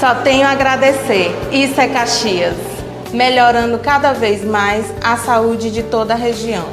[0.00, 1.30] Só tenho a agradecer.
[1.52, 2.56] Isso é Caxias,
[3.12, 6.64] melhorando cada vez mais a saúde de toda a região.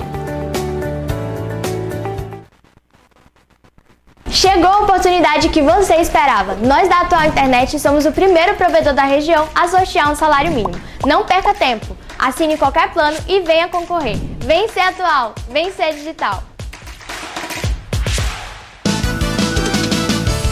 [4.29, 6.55] Chegou a oportunidade que você esperava.
[6.55, 10.81] Nós da Atual Internet somos o primeiro provedor da região a sortear um salário mínimo.
[11.05, 11.97] Não perca tempo.
[12.17, 14.15] Assine qualquer plano e venha concorrer.
[14.39, 16.41] Vem ser atual, vem ser digital.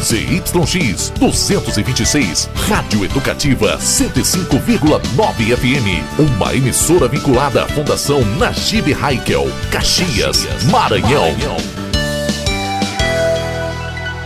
[0.05, 6.19] ZYX 226, Rádio Educativa 105,9 FM.
[6.19, 11.35] Uma emissora vinculada à Fundação Najib Haikel, Caxias, Maranhão.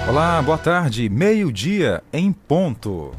[0.10, 1.08] Olá, boa tarde.
[1.08, 3.12] Meio-dia em ponto.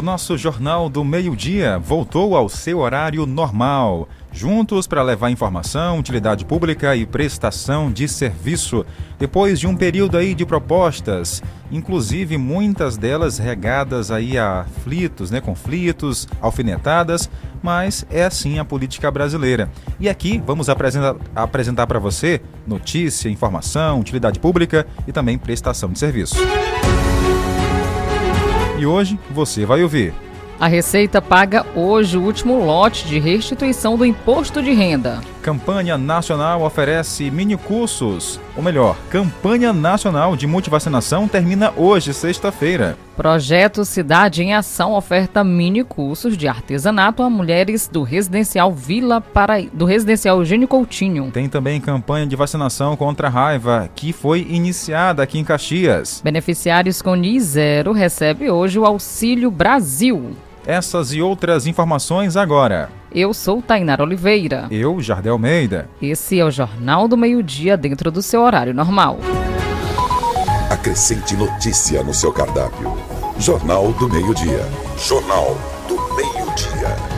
[0.00, 4.08] O nosso Jornal do Meio-Dia voltou ao seu horário normal.
[4.32, 8.86] Juntos para levar informação, utilidade pública e prestação de serviço.
[9.18, 15.38] Depois de um período aí de propostas, inclusive muitas delas regadas aí a aflitos, né,
[15.38, 17.28] conflitos, alfinetadas,
[17.62, 19.70] mas é assim a política brasileira.
[20.00, 25.98] E aqui vamos apresentar, apresentar para você notícia, informação, utilidade pública e também prestação de
[25.98, 26.36] serviço.
[28.80, 30.14] E hoje você vai ouvir.
[30.58, 35.20] A Receita paga hoje o último lote de restituição do imposto de renda.
[35.42, 42.96] Campanha Nacional oferece mini cursos, ou melhor, Campanha Nacional de Multivacinação termina hoje, sexta-feira.
[43.16, 49.62] Projeto Cidade em Ação oferta mini cursos de artesanato a mulheres do residencial Vila para
[49.72, 51.30] do residencial Eugênio Coutinho.
[51.30, 56.20] Tem também campanha de vacinação contra a raiva, que foi iniciada aqui em Caxias.
[56.22, 60.36] Beneficiários com NIS zero recebem hoje o Auxílio Brasil.
[60.66, 62.99] Essas e outras informações agora.
[63.12, 64.68] Eu sou Tainara Oliveira.
[64.70, 65.88] Eu, Jardel Almeida.
[66.00, 69.18] Esse é o Jornal do Meio-Dia dentro do seu horário normal.
[70.70, 72.96] Acrescente notícia no seu cardápio.
[73.36, 74.64] Jornal do Meio-Dia.
[74.96, 75.56] Jornal
[75.88, 77.09] do Meio-Dia.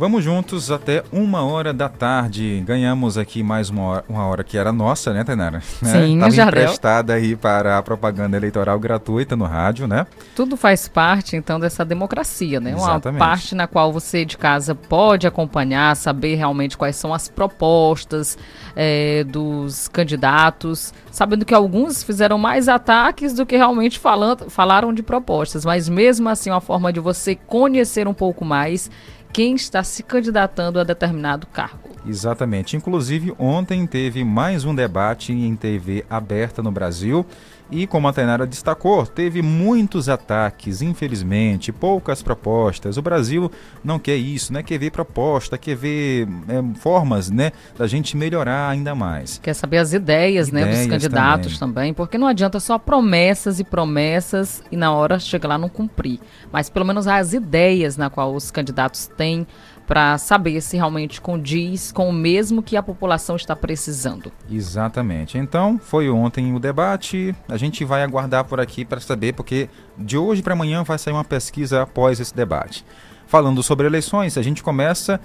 [0.00, 2.64] Vamos juntos até uma hora da tarde.
[2.66, 5.60] Ganhamos aqui mais uma hora, uma hora que era nossa, né, Tainara?
[5.84, 6.62] Sim, Estava Jardel.
[6.62, 10.06] emprestada aí para a propaganda eleitoral gratuita no rádio, né?
[10.34, 12.74] Tudo faz parte, então, dessa democracia, né?
[12.74, 13.18] Uma Exatamente.
[13.18, 18.38] parte na qual você de casa pode acompanhar, saber realmente quais são as propostas
[18.74, 25.02] eh, dos candidatos, sabendo que alguns fizeram mais ataques do que realmente falando, falaram de
[25.02, 28.90] propostas, mas mesmo assim, uma forma de você conhecer um pouco mais
[29.32, 31.90] quem está se candidatando a determinado cargo.
[32.06, 32.76] Exatamente.
[32.76, 37.24] Inclusive, ontem teve mais um debate em TV aberta no Brasil.
[37.70, 42.96] E como a Tainara destacou, teve muitos ataques, infelizmente, poucas propostas.
[42.96, 43.50] O Brasil
[43.84, 44.62] não quer isso, né?
[44.62, 49.38] Quer ver proposta, quer ver é, formas, né, da gente melhorar ainda mais.
[49.42, 51.94] Quer saber as ideias, né, dos Ideias candidatos também.
[51.94, 56.18] porque não adianta só promessas e promessas e na hora chega lá não cumprir.
[56.52, 59.46] Mas pelo menos as ideias na qual os candidatos têm
[59.90, 64.30] para saber se realmente condiz com o mesmo que a população está precisando.
[64.48, 65.36] Exatamente.
[65.36, 67.34] Então, foi ontem o debate.
[67.48, 69.68] A gente vai aguardar por aqui para saber, porque
[69.98, 72.84] de hoje para amanhã vai sair uma pesquisa após esse debate.
[73.26, 75.20] Falando sobre eleições, a gente começa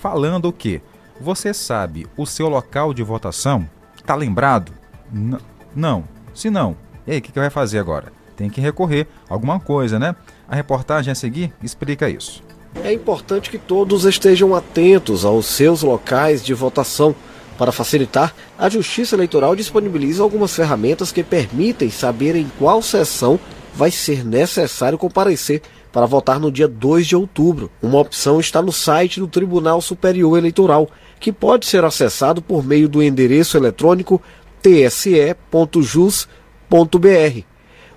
[0.00, 0.80] falando o quê?
[1.20, 3.68] Você sabe o seu local de votação?
[4.06, 4.72] Tá lembrado?
[5.12, 5.36] N-
[5.74, 6.04] não.
[6.32, 6.74] Se não,
[7.06, 8.10] e aí, o que, que vai fazer agora?
[8.34, 10.16] Tem que recorrer a alguma coisa, né?
[10.48, 12.45] A reportagem a seguir explica isso.
[12.84, 17.14] É importante que todos estejam atentos aos seus locais de votação.
[17.58, 23.40] Para facilitar, a Justiça Eleitoral disponibiliza algumas ferramentas que permitem saber em qual sessão
[23.74, 27.70] vai ser necessário comparecer para votar no dia 2 de outubro.
[27.80, 30.88] Uma opção está no site do Tribunal Superior Eleitoral,
[31.18, 34.20] que pode ser acessado por meio do endereço eletrônico
[34.60, 35.36] tse.jus.br.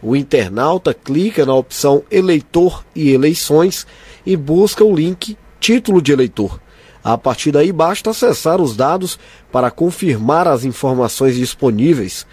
[0.01, 3.85] O internauta clica na opção Eleitor e Eleições
[4.29, 6.59] e busca o link Título de Eleitor.
[7.03, 9.17] A partir daí basta acessar os dados
[9.51, 12.27] para confirmar as informações disponíveis.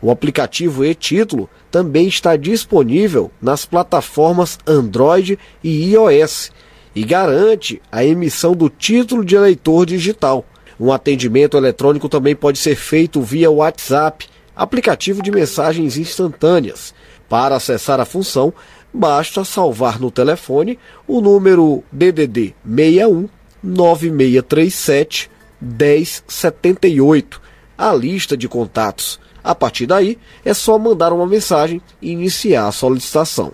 [0.00, 6.50] O aplicativo e-Título também está disponível nas plataformas Android e iOS
[6.96, 10.46] e garante a emissão do título de eleitor digital.
[10.80, 14.26] Um atendimento eletrônico também pode ser feito via WhatsApp,
[14.56, 16.94] aplicativo de mensagens instantâneas.
[17.28, 18.52] Para acessar a função,
[18.94, 23.28] basta salvar no telefone o número DDD 61
[23.60, 25.30] 9637
[25.60, 27.40] 1078,
[27.76, 29.18] a lista de contatos.
[29.42, 33.52] A partir daí, é só mandar uma mensagem e iniciar a solicitação.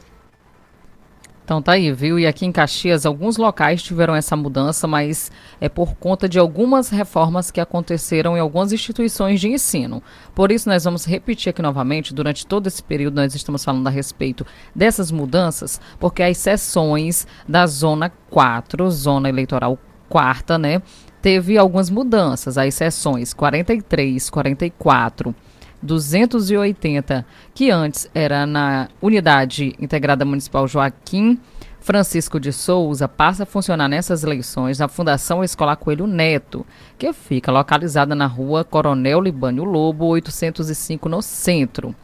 [1.50, 2.16] Então tá aí, viu?
[2.16, 6.90] E aqui em Caxias, alguns locais tiveram essa mudança, mas é por conta de algumas
[6.90, 10.00] reformas que aconteceram em algumas instituições de ensino.
[10.32, 13.90] Por isso, nós vamos repetir aqui novamente, durante todo esse período, nós estamos falando a
[13.90, 19.76] respeito dessas mudanças, porque as sessões da Zona 4, Zona Eleitoral
[20.08, 20.80] quarta, né?
[21.20, 25.34] Teve algumas mudanças, as sessões 43, 44
[25.82, 27.24] 280,
[27.54, 31.38] que antes era na Unidade Integrada Municipal Joaquim
[31.80, 36.64] Francisco de Souza, passa a funcionar nessas eleições na Fundação Escolar Coelho Neto,
[36.98, 41.94] que fica localizada na rua Coronel Libânio Lobo, 805, no centro.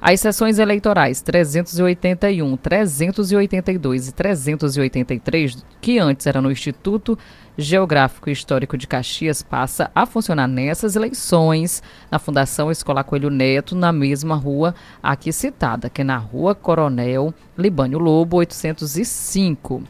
[0.00, 7.18] As sessões eleitorais 381, 382 e 383, que antes era no Instituto
[7.56, 13.74] Geográfico e Histórico de Caxias, passa a funcionar nessas eleições na Fundação Escolar Coelho Neto,
[13.74, 14.72] na mesma rua
[15.02, 19.82] aqui citada, que é na Rua Coronel Libânio Lobo, 805.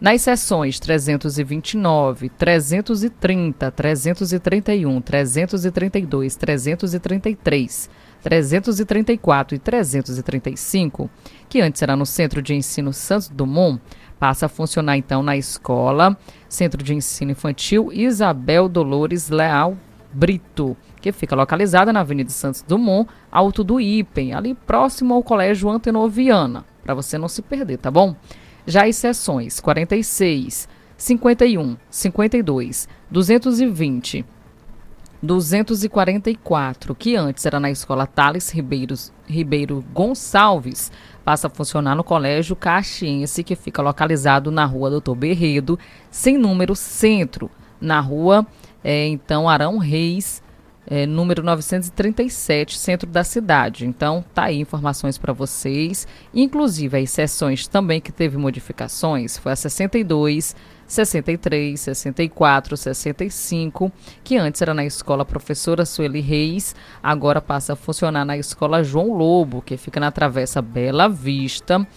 [0.00, 7.90] Nas sessões 329, 330, 331, 332, 333,
[8.22, 11.10] 334 e 335,
[11.48, 13.80] que antes era no Centro de Ensino Santos Dumont,
[14.18, 16.16] passa a funcionar então na escola
[16.48, 19.76] Centro de Ensino Infantil Isabel Dolores Leal
[20.12, 25.68] Brito, que fica localizada na Avenida Santos Dumont, alto do Ipen, ali próximo ao Colégio
[25.68, 28.14] Antenoviana, para você não se perder, tá bom?
[28.66, 34.24] Já as sessões 46, 51, 52, 220,
[35.22, 40.90] 244, que antes era na escola Thales Ribeiros, Ribeiro Gonçalves,
[41.24, 45.78] passa a funcionar no Colégio Caxiense, que fica localizado na rua Doutor Berredo,
[46.10, 47.48] sem número centro,
[47.80, 48.46] na rua,
[48.82, 50.42] é, então, Arão Reis,
[50.86, 53.86] é, número 937, centro da cidade.
[53.86, 56.06] Então, tá aí informações para vocês.
[56.34, 60.56] Inclusive, as sessões também que teve modificações foi a 62,
[60.92, 63.90] 63, 64, 65,
[64.22, 69.16] que antes era na escola Professora Sueli Reis, agora passa a funcionar na escola João
[69.16, 71.88] Lobo, que fica na Travessa Bela Vista,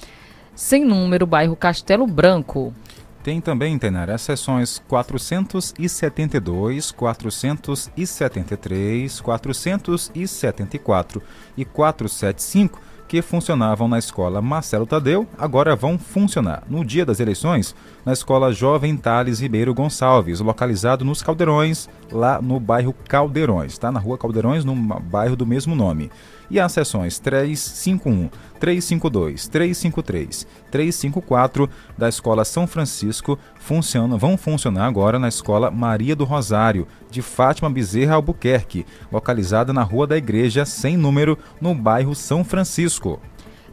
[0.55, 2.73] sem número, bairro Castelo Branco.
[3.21, 11.21] Tem também, Tenara, as sessões 472, 473, 474
[11.57, 17.75] e 475 que funcionavam na escola Marcelo Tadeu agora vão funcionar no dia das eleições
[18.05, 23.91] na escola Jovem Tales Ribeiro Gonçalves, localizado nos Caldeirões, lá no bairro Caldeirões, tá?
[23.91, 26.11] Na rua Caldeirões, no bairro do mesmo nome.
[26.49, 35.17] E as sessões 351, 352, 353, 354 da Escola São Francisco funcionam, vão funcionar agora
[35.17, 40.97] na Escola Maria do Rosário, de Fátima Bezerra Albuquerque, localizada na Rua da Igreja, sem
[40.97, 43.19] número, no bairro São Francisco.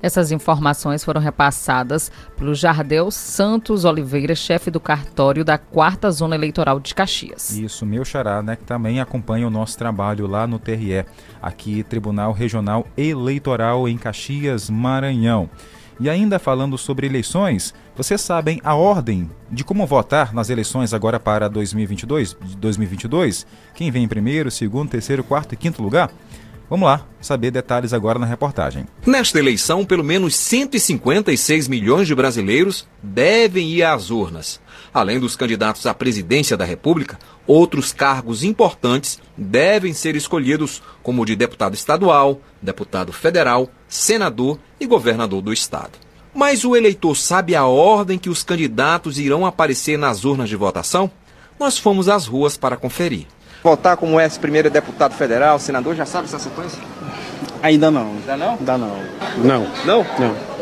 [0.02, 6.80] Essas informações foram repassadas pelo Jardel Santos Oliveira, chefe do cartório da quarta zona eleitoral
[6.80, 7.56] de Caxias.
[7.56, 11.06] Isso, meu xará, né, que também acompanha o nosso trabalho lá no TRE,
[11.40, 15.48] aqui Tribunal Regional Eleitoral em Caxias, Maranhão.
[16.00, 21.20] E ainda falando sobre eleições, vocês sabem a ordem de como votar nas eleições agora
[21.20, 22.36] para 2022?
[22.58, 23.46] 2022?
[23.74, 26.10] Quem vem em primeiro, segundo, terceiro, quarto e quinto lugar?
[26.72, 28.86] Vamos lá, saber detalhes agora na reportagem.
[29.06, 34.58] Nesta eleição, pelo menos 156 milhões de brasileiros devem ir às urnas.
[34.90, 41.26] Além dos candidatos à presidência da República, outros cargos importantes devem ser escolhidos, como o
[41.26, 45.98] de deputado estadual, deputado federal, senador e governador do estado.
[46.34, 51.10] Mas o eleitor sabe a ordem que os candidatos irão aparecer nas urnas de votação?
[51.60, 53.26] Nós fomos às ruas para conferir
[53.62, 56.80] votar como é primeiro deputado federal, senador, já sabe essa sequência?
[57.62, 58.12] Ainda não.
[58.12, 58.50] Ainda não?
[58.54, 58.96] Ainda não.
[59.38, 59.66] Não.
[59.84, 60.06] Não?
[60.18, 60.52] Não.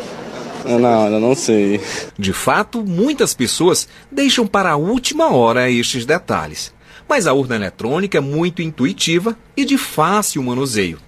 [0.79, 1.81] Não, ainda não sei.
[2.19, 6.75] De fato, muitas pessoas deixam para a última hora estes detalhes.
[7.09, 10.99] Mas a urna eletrônica é muito intuitiva e de fácil manuseio.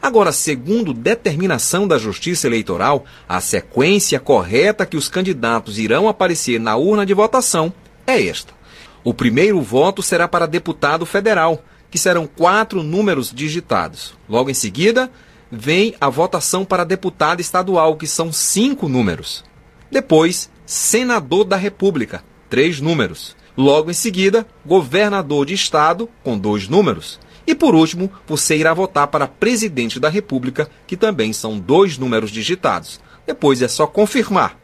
[0.00, 6.76] Agora, segundo determinação da Justiça Eleitoral, a sequência correta que os candidatos irão aparecer na
[6.76, 7.72] urna de votação
[8.06, 8.57] é esta.
[9.04, 14.14] O primeiro voto será para deputado federal, que serão quatro números digitados.
[14.28, 15.10] Logo em seguida,
[15.50, 19.44] vem a votação para deputado estadual, que são cinco números.
[19.90, 23.36] Depois, senador da República, três números.
[23.56, 27.18] Logo em seguida, governador de estado, com dois números.
[27.46, 32.30] E por último, você irá votar para presidente da República, que também são dois números
[32.30, 33.00] digitados.
[33.26, 34.58] Depois é só confirmar.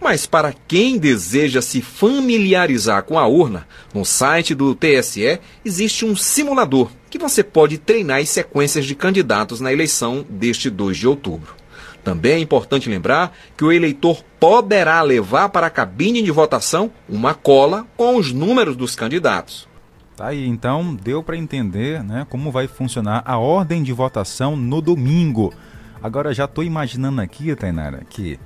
[0.00, 6.14] Mas para quem deseja se familiarizar com a urna, no site do TSE existe um
[6.14, 11.54] simulador que você pode treinar as sequências de candidatos na eleição deste 2 de outubro.
[12.04, 17.34] Também é importante lembrar que o eleitor poderá levar para a cabine de votação uma
[17.34, 19.68] cola com os números dos candidatos.
[20.16, 24.80] Tá aí, então deu para entender né, como vai funcionar a ordem de votação no
[24.80, 25.52] domingo.
[26.02, 28.38] Agora já estou imaginando aqui, Tainara, que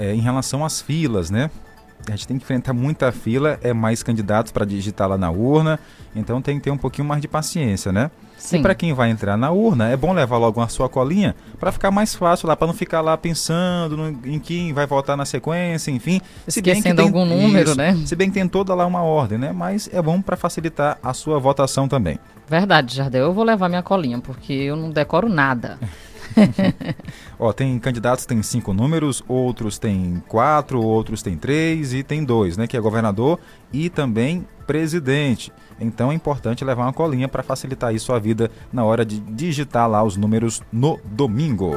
[0.00, 1.50] é, em relação às filas, né?
[2.08, 5.78] A gente tem que enfrentar muita fila, é mais candidatos para digitar lá na urna,
[6.16, 8.10] então tem que ter um pouquinho mais de paciência, né?
[8.38, 8.56] Sim.
[8.56, 11.70] E para quem vai entrar na urna, é bom levar logo a sua colinha para
[11.70, 15.26] ficar mais fácil lá, para não ficar lá pensando no, em quem vai votar na
[15.26, 16.22] sequência, enfim.
[16.48, 17.94] Esquecendo algum número, isso, né?
[18.06, 19.52] Se bem que tem toda lá uma ordem, né?
[19.52, 22.18] Mas é bom para facilitar a sua votação também.
[22.48, 23.26] Verdade, Jardel.
[23.26, 25.78] Eu vou levar minha colinha, porque eu não decoro nada.
[27.38, 32.56] Ó, tem candidatos têm cinco números, outros têm quatro, outros têm três e tem dois,
[32.56, 32.66] né?
[32.66, 33.38] Que é governador
[33.72, 35.52] e também presidente.
[35.80, 39.88] Então é importante levar uma colinha para facilitar aí sua vida na hora de digitar
[39.88, 41.72] lá os números no domingo.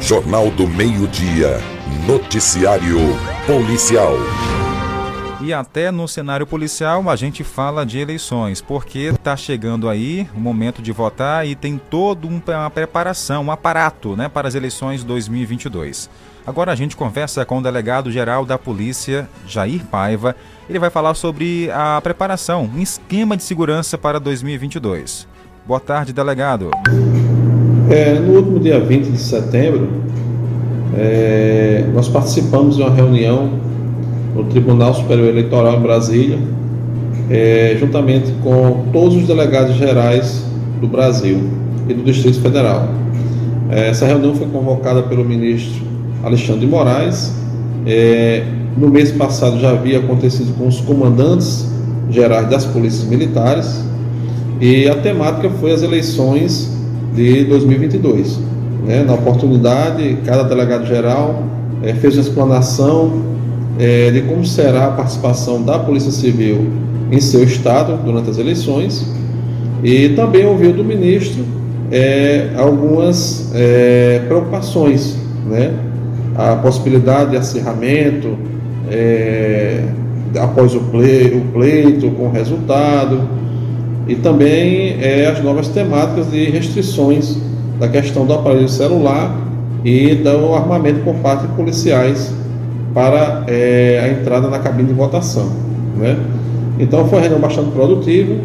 [0.00, 1.60] Jornal do Meio-Dia.
[2.06, 2.98] Noticiário
[3.46, 4.14] Policial.
[5.44, 10.40] E até no cenário policial a gente fala de eleições, porque está chegando aí o
[10.40, 16.08] momento de votar e tem toda uma preparação, um aparato né, para as eleições 2022.
[16.46, 20.34] Agora a gente conversa com o delegado-geral da Polícia, Jair Paiva.
[20.66, 25.28] Ele vai falar sobre a preparação, um esquema de segurança para 2022.
[25.66, 26.70] Boa tarde, delegado.
[27.90, 30.04] É, no último dia 20 de setembro,
[30.96, 33.63] é, nós participamos de uma reunião
[34.34, 36.38] no Tribunal Superior Eleitoral em Brasília,
[37.30, 40.44] é, juntamente com todos os delegados gerais
[40.80, 41.40] do Brasil
[41.88, 42.88] e do Distrito Federal.
[43.70, 45.82] É, essa reunião foi convocada pelo ministro
[46.22, 47.32] Alexandre de Moraes.
[47.86, 48.42] É,
[48.76, 51.70] no mês passado já havia acontecido com os comandantes
[52.10, 53.84] gerais das polícias militares
[54.60, 56.70] e a temática foi as eleições
[57.14, 58.38] de 2022.
[58.84, 59.02] Né?
[59.04, 61.42] Na oportunidade, cada delegado geral
[61.82, 63.33] é, fez uma explanação
[63.78, 66.66] é, de como será a participação da Polícia Civil
[67.10, 69.06] em seu estado durante as eleições.
[69.82, 71.44] E também ouviu do ministro
[71.90, 75.16] é, algumas é, preocupações,
[75.46, 75.74] né?
[76.34, 78.36] a possibilidade de acirramento
[78.90, 79.84] é,
[80.38, 83.28] após o, play, o pleito com resultado.
[84.06, 87.36] E também é, as novas temáticas de restrições
[87.78, 89.34] da questão do aparelho celular
[89.84, 92.32] e do armamento por parte de policiais
[92.94, 95.50] para é, a entrada na cabine de votação.
[95.96, 96.16] Né?
[96.78, 98.36] Então foi uma reunião bastante produtiva,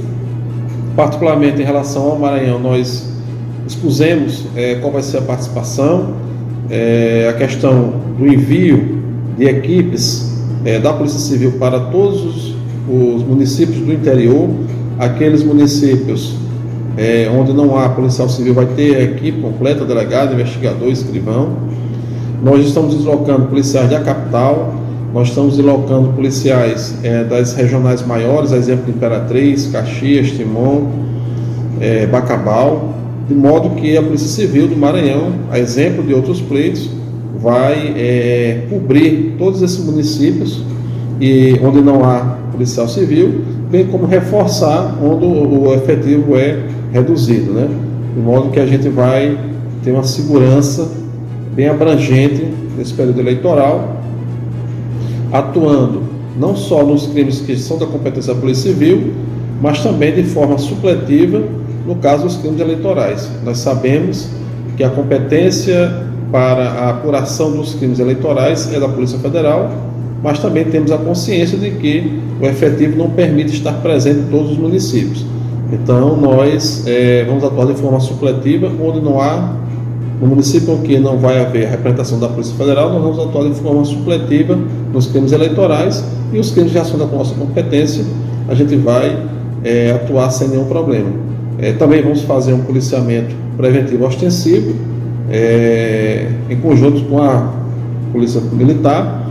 [0.96, 3.08] particularmente em relação ao Maranhão, nós
[3.68, 6.15] expusemos é, qual vai ser a participação,
[6.70, 9.00] é, a questão do envio
[9.38, 10.27] de equipes
[10.84, 12.56] da Polícia Civil para todos os,
[12.89, 14.50] os, municípios do interior,
[15.00, 16.36] aqueles municípios
[17.34, 21.69] onde não há policial civil vai ter a equipe completa, delegado, investigador, escrivão.
[22.41, 24.74] Nós estamos deslocando policiais da capital,
[25.13, 30.88] nós estamos deslocando policiais é, das regionais maiores, exemplo Imperatriz, Caxias, Timon,
[31.81, 32.93] é, Bacabal,
[33.27, 36.89] de modo que a Polícia Civil do Maranhão, a exemplo de outros pleitos,
[37.41, 40.62] vai é, cobrir todos esses municípios
[41.19, 46.58] e onde não há policial civil, bem como reforçar onde o efetivo é
[46.91, 47.67] reduzido, né?
[48.15, 49.38] de modo que a gente vai
[49.84, 50.89] ter uma segurança
[51.56, 54.01] bem abrangente nesse período eleitoral,
[55.32, 56.03] atuando
[56.38, 59.13] não só nos crimes que são da competência da Polícia Civil,
[59.62, 61.41] mas também de forma supletiva
[61.86, 63.29] no caso dos crimes eleitorais.
[63.44, 64.29] Nós sabemos
[64.77, 69.70] que a competência para a apuração dos crimes eleitorais é da Polícia Federal,
[70.24, 74.51] mas também temos a consciência de que o efetivo não permite estar presente em todos
[74.51, 75.25] os municípios.
[75.72, 79.53] Então, nós é, vamos atuar de forma supletiva, onde não há
[80.20, 83.56] no município em que não vai haver representação da Polícia Federal, nós vamos atuar de
[83.56, 84.58] forma supletiva
[84.92, 88.04] nos crimes eleitorais e os crimes de ação da nossa competência,
[88.48, 89.18] a gente vai
[89.64, 91.12] é, atuar sem nenhum problema.
[91.58, 94.76] É, também vamos fazer um policiamento preventivo ostensivo,
[95.30, 97.54] é, em conjunto com a
[98.12, 99.26] Polícia Militar.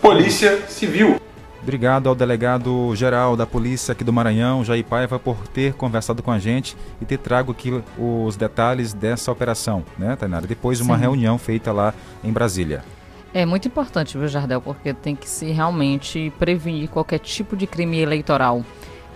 [0.00, 1.23] Polícia Civil.
[1.64, 6.30] Obrigado ao delegado geral da polícia aqui do Maranhão, Jair Paiva, por ter conversado com
[6.30, 10.46] a gente e ter trago aqui os detalhes dessa operação, né, Tainara?
[10.46, 11.00] Depois de uma Sim.
[11.00, 12.84] reunião feita lá em Brasília.
[13.32, 17.98] É muito importante, viu, Jardel, porque tem que se realmente prevenir qualquer tipo de crime
[17.98, 18.62] eleitoral.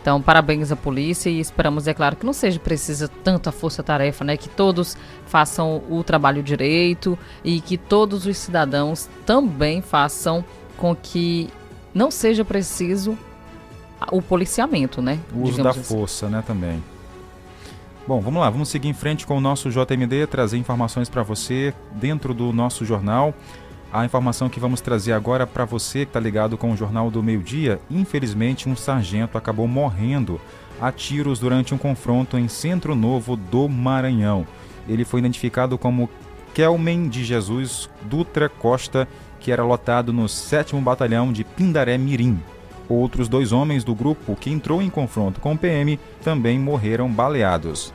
[0.01, 4.39] Então, parabéns à polícia e esperamos, é claro, que não seja precisa tanta força-tarefa, né?
[4.39, 10.43] Que todos façam o trabalho direito e que todos os cidadãos também façam
[10.79, 11.51] com que
[11.99, 13.19] não seja preciso
[14.13, 15.19] o policiamento, né?
[15.35, 15.83] O uso da assim.
[15.83, 16.81] força, né, também.
[18.07, 21.75] Bom, vamos lá, vamos seguir em frente com o nosso JMD, trazer informações para você
[21.93, 23.35] dentro do nosso jornal.
[23.93, 27.23] A informação que vamos trazer agora para você que está ligado com o Jornal do
[27.23, 30.41] Meio Dia, infelizmente um sargento acabou morrendo
[30.81, 34.47] a tiros durante um confronto em Centro Novo do Maranhão.
[34.89, 36.09] Ele foi identificado como
[36.55, 39.09] Kelmen de Jesus Dutra Costa,
[39.41, 42.41] que era lotado no 7 Batalhão de Pindaré Mirim.
[42.89, 47.93] Outros dois homens do grupo que entrou em confronto com o PM também morreram baleados.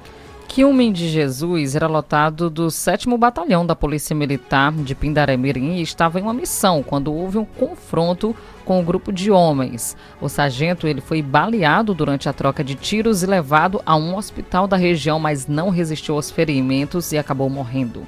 [0.48, 6.20] Quilmen de Jesus era lotado do 7 Batalhão da Polícia Militar de Pindaré-Mirim e estava
[6.20, 9.98] em uma missão quando houve um confronto com um grupo de homens.
[10.22, 14.68] O sargento ele foi baleado durante a troca de tiros e levado a um hospital
[14.68, 18.04] da região, mas não resistiu aos ferimentos e acabou morrendo.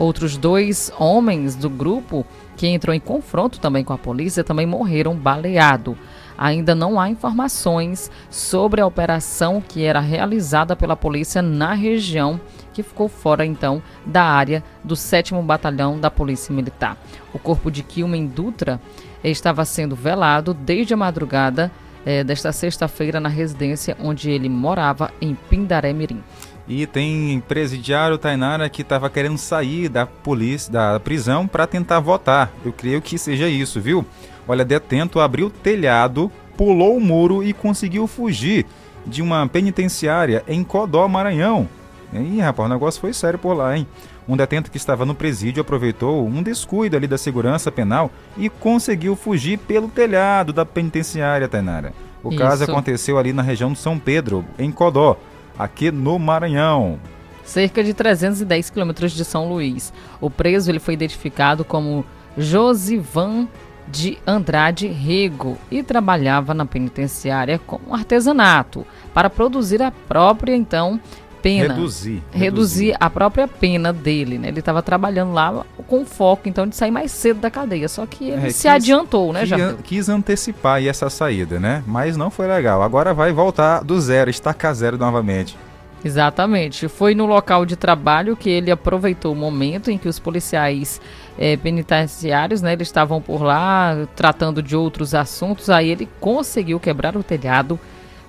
[0.00, 2.24] Outros dois homens do grupo
[2.56, 5.94] que entrou em confronto também com a polícia, também morreram baleado.
[6.38, 12.40] Ainda não há informações sobre a operação que era realizada pela polícia na região,
[12.72, 16.96] que ficou fora então da área do 7 Batalhão da Polícia Militar.
[17.34, 18.80] O corpo de Kilmen Dutra
[19.22, 21.70] estava sendo velado desde a madrugada
[22.06, 26.22] eh, desta sexta-feira na residência onde ele morava em Pindaré Mirim.
[26.70, 32.48] E tem presidiário Tainara que estava querendo sair da polícia, da prisão para tentar votar.
[32.64, 34.06] Eu creio que seja isso, viu?
[34.46, 38.66] Olha, detento abriu o telhado, pulou o muro e conseguiu fugir
[39.04, 41.68] de uma penitenciária em Codó, Maranhão.
[42.12, 43.84] Ih, rapaz, o negócio foi sério por lá, hein?
[44.28, 49.16] Um detento que estava no presídio aproveitou um descuido ali da segurança penal e conseguiu
[49.16, 51.92] fugir pelo telhado da penitenciária, Tainara.
[52.22, 52.38] O Isso.
[52.38, 55.16] caso aconteceu ali na região de São Pedro, em Codó
[55.60, 56.98] aqui no Maranhão.
[57.44, 59.92] Cerca de 310 quilômetros de São Luís.
[60.20, 62.04] O preso ele foi identificado como
[62.38, 63.46] Josivan
[63.86, 70.98] de Andrade Rego e trabalhava na penitenciária com artesanato para produzir a própria então
[71.42, 71.74] pena.
[71.74, 72.22] Reduzir.
[72.30, 72.96] Reduzir, reduzir.
[72.98, 74.48] a própria pena dele, né?
[74.48, 77.88] Ele estava trabalhando lá com foco, então, de sair mais cedo da cadeia.
[77.88, 81.82] Só que ele é, se quis, adiantou, né, já Quis antecipar essa saída, né?
[81.86, 82.82] Mas não foi legal.
[82.82, 85.56] Agora vai voltar do zero, estacar zero novamente.
[86.04, 86.88] Exatamente.
[86.88, 91.00] Foi no local de trabalho que ele aproveitou o momento em que os policiais
[91.38, 95.68] é, penitenciários, né, eles estavam por lá tratando de outros assuntos.
[95.68, 97.78] Aí ele conseguiu quebrar o telhado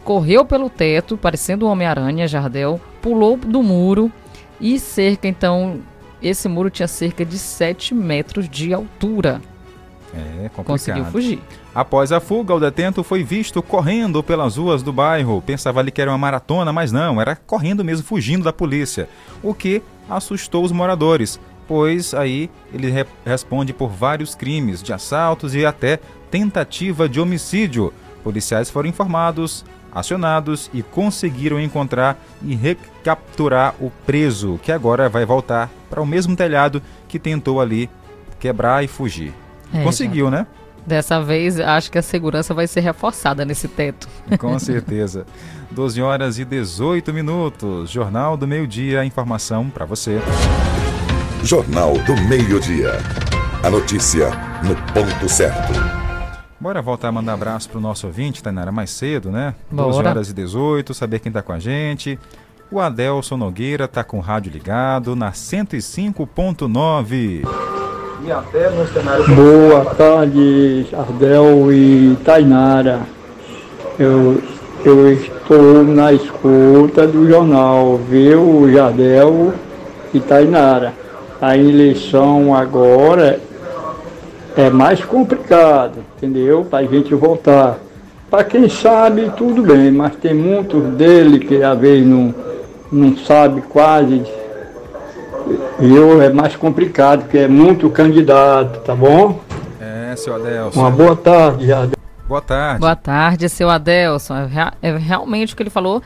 [0.04, 4.12] correu pelo teto, parecendo o Homem-Aranha, Jardel, pulou do muro
[4.60, 5.80] e cerca, então,
[6.22, 9.42] esse muro tinha cerca de 7 metros de altura.
[10.14, 10.66] É, complicado.
[10.66, 11.40] Conseguiu fugir.
[11.74, 15.42] Após a fuga, o detento foi visto correndo pelas ruas do bairro.
[15.42, 19.08] Pensava ali que era uma maratona, mas não, era correndo mesmo, fugindo da polícia.
[19.42, 25.56] O que assustou os moradores, pois aí ele re responde por vários crimes de assaltos
[25.56, 27.94] e até tentativa de homicídio.
[28.22, 35.69] Policiais foram informados, acionados e conseguiram encontrar e recapturar o preso, que agora vai voltar
[35.89, 37.89] para o mesmo telhado que tentou ali
[38.39, 39.34] quebrar e fugir.
[39.73, 40.32] É, Conseguiu, já.
[40.32, 40.47] né?
[40.86, 44.08] Dessa vez, acho que a segurança vai ser reforçada nesse teto.
[44.39, 45.25] Com certeza.
[45.69, 47.89] 12 horas e 18 minutos.
[47.89, 50.19] Jornal do Meio-Dia, informação para você.
[51.43, 52.93] Jornal do Meio-Dia.
[53.63, 54.32] A notícia
[54.63, 56.01] no ponto certo.
[56.62, 59.56] Bora voltar a mandar abraço pro nosso ouvinte, Tainara, mais cedo, né?
[59.71, 59.93] Bora.
[59.93, 62.19] 12 horas e 18, saber quem tá com a gente.
[62.71, 67.47] O Adelson Nogueira tá com o rádio ligado na 105.9.
[68.24, 69.26] E até no cenário...
[69.36, 73.00] Boa tarde, Ardel e Tainara.
[73.97, 74.39] Eu,
[74.86, 79.52] eu estou na escuta do jornal, viu, Jardel
[80.13, 80.93] e Tainara.
[81.41, 83.41] A eleição agora
[84.56, 86.64] é mais complicado, entendeu?
[86.64, 87.80] Para a gente voltar.
[88.30, 92.34] Para quem sabe, tudo bem, mas tem muitos dele que às vezes não,
[92.92, 94.24] não sabe quase.
[95.80, 99.40] Eu é mais complicado, porque é muito candidato, tá bom?
[99.82, 100.80] É, seu Adelson.
[100.80, 101.96] Uma boa tarde, Adelson.
[102.28, 102.80] Boa tarde.
[102.80, 104.36] Boa tarde, seu Adelson.
[104.36, 106.02] É, é realmente o que ele falou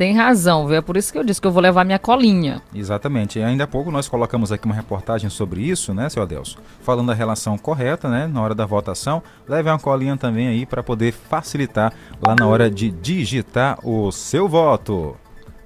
[0.00, 0.78] tem razão, viu?
[0.78, 2.62] É por isso que eu disse que eu vou levar minha colinha.
[2.74, 3.38] Exatamente.
[3.38, 6.56] E ainda há pouco nós colocamos aqui uma reportagem sobre isso, né, seu Adelso?
[6.80, 9.22] Falando da relação correta, né, na hora da votação.
[9.46, 11.92] Leve uma colinha também aí para poder facilitar
[12.26, 15.18] lá na hora de digitar o seu voto.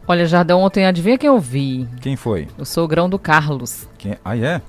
[0.04, 1.88] Olha, Jardão, ontem adivinha quem eu vi?
[2.00, 2.48] Quem foi?
[2.58, 3.86] O sogrão do Carlos.
[3.96, 4.18] Quem?
[4.24, 4.60] Ah, é?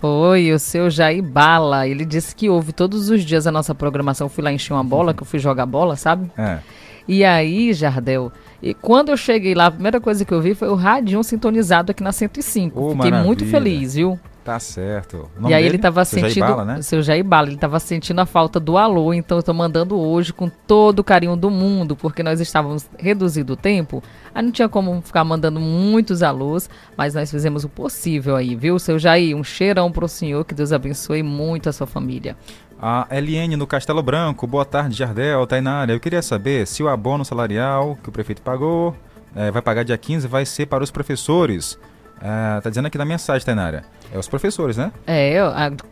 [0.00, 1.86] Foi, o seu Jair Bala.
[1.86, 4.24] Ele disse que ouve todos os dias a nossa programação.
[4.24, 6.32] Eu fui lá encher uma bola, que eu fui jogar bola, sabe?
[6.38, 6.60] É.
[7.06, 10.68] E aí, Jardel, e quando eu cheguei lá, a primeira coisa que eu vi foi
[10.68, 12.78] o radinho sintonizado aqui na 105.
[12.78, 13.50] Ô, Fiquei muito maravilha.
[13.50, 14.18] feliz, viu?
[14.42, 15.30] Tá certo.
[15.42, 15.76] E aí dele?
[15.76, 16.46] ele tava Seu sentindo.
[16.46, 16.82] Bala, né?
[16.82, 20.32] Seu Jair Bala, ele tava sentindo a falta do alô, então eu tô mandando hoje
[20.32, 24.02] com todo o carinho do mundo, porque nós estávamos reduzindo o tempo.
[24.34, 28.78] Aí não tinha como ficar mandando muitos alôs, mas nós fizemos o possível aí, viu,
[28.78, 29.36] seu Jair?
[29.36, 32.34] Um cheirão pro senhor, que Deus abençoe muito a sua família.
[32.82, 35.92] A Eliane no Castelo Branco, boa tarde, Jardel, Tainara.
[35.92, 38.96] Eu queria saber se o abono salarial que o prefeito pagou,
[39.36, 41.78] eh, vai pagar dia 15, vai ser para os professores.
[42.22, 43.82] Ah, tá dizendo aqui na mensagem, Tainara.
[44.12, 44.92] É os professores, né?
[45.06, 45.38] É,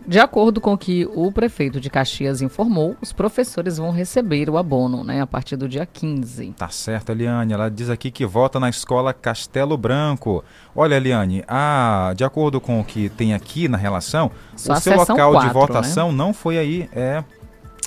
[0.07, 4.59] de acordo com o que o prefeito de Caxias informou, os professores vão receber o
[4.59, 6.53] abono, né, a partir do dia 15.
[6.59, 7.53] Tá certo, Eliane.
[7.53, 10.45] Ela diz aqui que vota na escola Castelo Branco.
[10.75, 14.97] Olha, Eliane, ah, de acordo com o que tem aqui na relação, Só o seu
[14.97, 16.88] local de quatro, votação não foi aí.
[16.93, 17.23] É,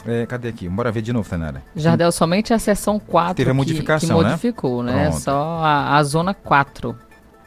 [0.07, 0.67] é, cadê aqui?
[0.69, 1.61] Bora ver de novo, Tainara.
[1.75, 4.29] Jardel, somente a seção 4 Teve a que- modificação, que né?
[4.29, 5.09] modificou, né?
[5.09, 5.19] Pronto.
[5.21, 6.97] Só a, a zona 4, no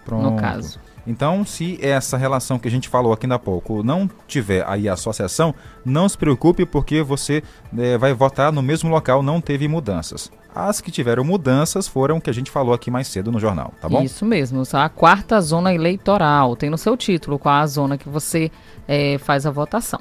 [0.04, 0.40] Pronto.
[0.40, 0.83] caso.
[1.06, 5.54] Então, se essa relação que a gente falou aqui há pouco não tiver aí associação,
[5.84, 7.42] não se preocupe porque você
[7.76, 10.30] eh, vai votar no mesmo local, não teve mudanças.
[10.54, 13.88] As que tiveram mudanças foram que a gente falou aqui mais cedo no jornal, tá
[13.88, 14.02] bom?
[14.02, 16.54] Isso mesmo, a quarta zona eleitoral.
[16.54, 18.50] Tem no seu título qual a zona que você
[18.86, 20.00] eh, faz a votação.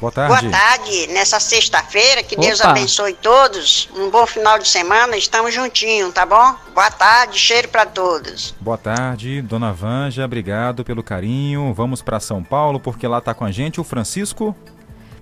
[0.00, 0.48] Boa tarde.
[0.48, 2.70] Boa tarde, nessa sexta-feira, que Deus Opa.
[2.70, 3.88] abençoe todos.
[3.96, 6.54] Um bom final de semana, estamos juntinhos, tá bom?
[6.72, 8.54] Boa tarde, cheiro pra todos.
[8.60, 11.74] Boa tarde, dona Vanja, obrigado pelo carinho.
[11.74, 14.54] Vamos para São Paulo porque lá tá com a gente o Francisco.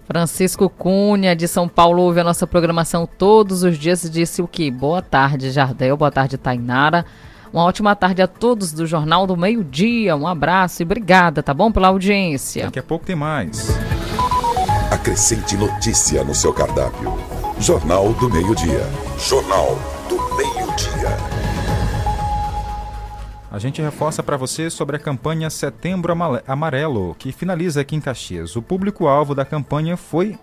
[0.06, 4.46] Francisco Cunha, de São Paulo, ouve a nossa programação todos os dias e disse o
[4.46, 4.70] quê?
[4.70, 5.96] Boa tarde, Jardel.
[5.96, 7.04] Boa tarde, Tainara.
[7.50, 10.14] Uma ótima tarde a todos do Jornal do Meio Dia.
[10.14, 11.72] Um abraço e obrigada, tá bom?
[11.72, 12.66] Pela audiência.
[12.66, 13.68] Daqui a pouco tem mais.
[14.96, 17.12] Acrescente notícia no seu cardápio.
[17.61, 18.80] Jornal do Meio-Dia.
[19.18, 19.78] Jornal
[20.09, 21.11] do Meio-Dia.
[23.52, 26.14] A gente reforça para você sobre a campanha Setembro
[26.48, 28.56] Amarelo, que finaliza aqui em Caxias.
[28.56, 30.38] O público-alvo da campanha foi,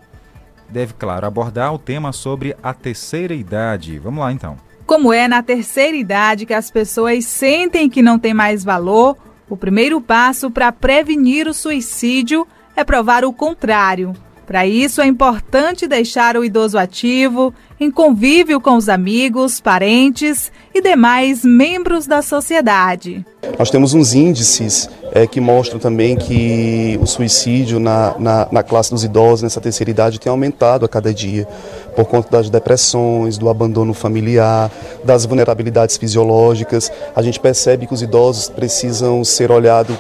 [0.70, 3.98] deve, claro, abordar o tema sobre a terceira idade.
[3.98, 4.56] Vamos lá então.
[4.86, 9.18] Como é na terceira idade que as pessoas sentem que não tem mais valor,
[9.50, 14.14] o primeiro passo para prevenir o suicídio é provar o contrário.
[14.46, 20.82] Para isso, é importante deixar o idoso ativo, em convívio com os amigos, parentes e
[20.82, 23.26] demais membros da sociedade.
[23.58, 28.92] Nós temos uns índices eh, que mostram também que o suicídio na, na, na classe
[28.92, 31.48] dos idosos, nessa terceira idade, tem aumentado a cada dia,
[31.96, 34.70] por conta das depressões, do abandono familiar,
[35.04, 36.92] das vulnerabilidades fisiológicas.
[37.16, 39.96] A gente percebe que os idosos precisam ser olhados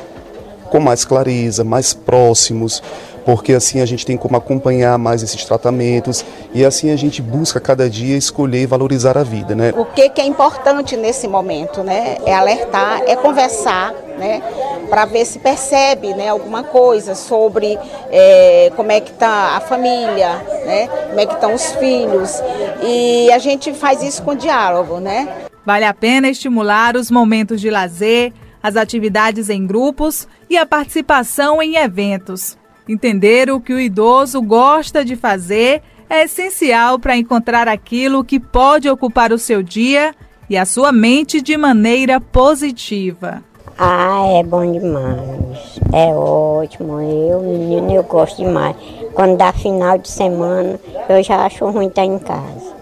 [0.70, 2.82] com mais clareza, mais próximos,
[3.26, 7.60] porque assim a gente tem como acompanhar mais esses tratamentos e assim a gente busca
[7.60, 9.74] cada dia escolher e valorizar a vida, né?
[9.76, 12.18] O que, que é importante nesse momento, né?
[12.26, 14.42] É alertar, é conversar, né?
[14.90, 16.30] Para ver se percebe, né?
[16.30, 17.78] Alguma coisa sobre
[18.12, 20.88] é, como é que está a família, né?
[21.10, 22.42] Como é que estão os filhos
[22.84, 25.28] e a gente faz isso com diálogo, né?
[25.66, 31.62] Vale a pena estimular os momentos de lazer, as atividades em grupos e a participação
[31.62, 32.58] em eventos.
[32.88, 38.89] Entender o que o idoso gosta de fazer é essencial para encontrar aquilo que pode
[38.89, 40.13] ocupar o seu dia
[40.50, 43.43] e a sua mente de maneira positiva.
[43.78, 45.80] Ah, é bom demais.
[45.91, 47.02] É ótimo.
[47.02, 48.76] Eu, menino, eu gosto demais.
[49.13, 52.74] Quando dá final de semana, eu já acho ruim estar em casa.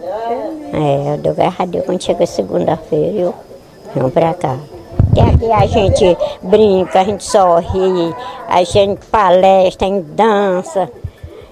[0.73, 3.35] É, eu dou graças a Deus quando chega segunda-feira, eu
[3.93, 4.57] venho pra cá.
[5.15, 8.15] E aqui a gente brinca, a gente sorri,
[8.47, 10.89] a gente palestra, a gente dança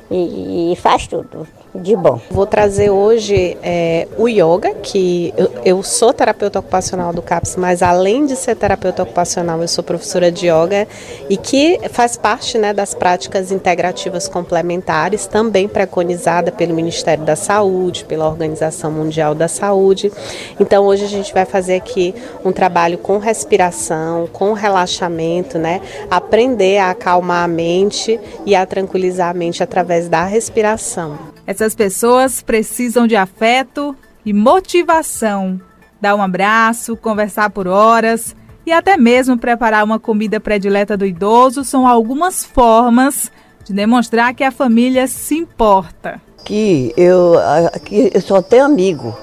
[0.10, 2.20] e, e faz tudo de bom.
[2.32, 7.84] Vou trazer hoje é, o yoga, que eu, eu sou terapeuta ocupacional do CAPS, mas
[7.84, 10.88] além de ser terapeuta ocupacional, eu sou professora de yoga
[11.30, 18.04] e que faz parte né, das práticas integrativas complementares, também preconizada pelo Ministério da Saúde,
[18.06, 20.12] pela Organização Mundial da Saúde.
[20.60, 25.82] Então hoje a gente vai fazer aqui um trabalho com respiração, com relaxamento, né?
[26.10, 31.39] Aprender a acalmar a mente e a tranquilizar a mente através da respiração.
[31.50, 35.60] Essas pessoas precisam de afeto e motivação.
[36.00, 38.36] Dar um abraço, conversar por horas
[38.68, 43.32] e até mesmo preparar uma comida predileta do idoso são algumas formas
[43.66, 46.22] de demonstrar que a família se importa.
[46.40, 47.34] Aqui eu,
[47.74, 49.18] aqui eu só tenho amigo,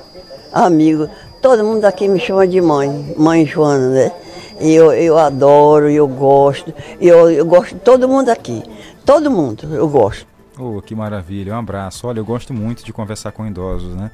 [0.52, 1.08] amigo.
[1.40, 4.12] Todo mundo aqui me chama de mãe, mãe Joana, né?
[4.60, 8.64] E eu, eu adoro, eu gosto, eu, eu gosto de todo mundo aqui,
[9.04, 10.35] todo mundo eu gosto.
[10.58, 12.06] Oh, que maravilha, um abraço.
[12.06, 14.10] Olha, eu gosto muito de conversar com idosos, né?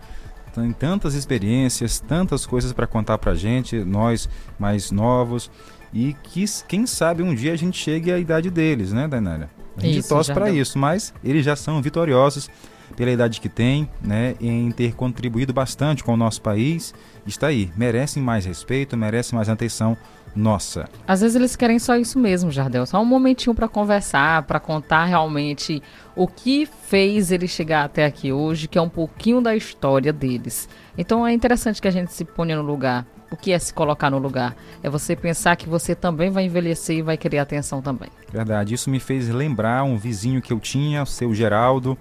[0.55, 4.29] tem tantas experiências, tantas coisas para contar para gente, nós
[4.59, 5.51] mais novos,
[5.93, 9.51] e que quem sabe um dia a gente chegue à idade deles, né, Dainara?
[9.77, 12.51] A gente Isso, torce para isso, mas eles já são vitoriosos
[12.93, 16.95] pela idade que têm, né, em ter contribuído bastante com o nosso país.
[17.27, 19.97] Está aí, merecem mais respeito, merecem mais atenção
[20.35, 20.89] nossa.
[21.07, 25.05] Às vezes eles querem só isso mesmo, Jardel, só um momentinho para conversar, para contar
[25.05, 25.83] realmente
[26.17, 30.69] o que fez eles chegar até aqui hoje, que é um pouquinho da história deles.
[30.97, 33.07] Então é interessante que a gente se ponha no lugar.
[33.31, 34.55] O que é se colocar no lugar?
[34.83, 38.11] É você pensar que você também vai envelhecer e vai querer atenção também.
[38.31, 41.97] Verdade, isso me fez lembrar um vizinho que eu tinha, o seu Geraldo.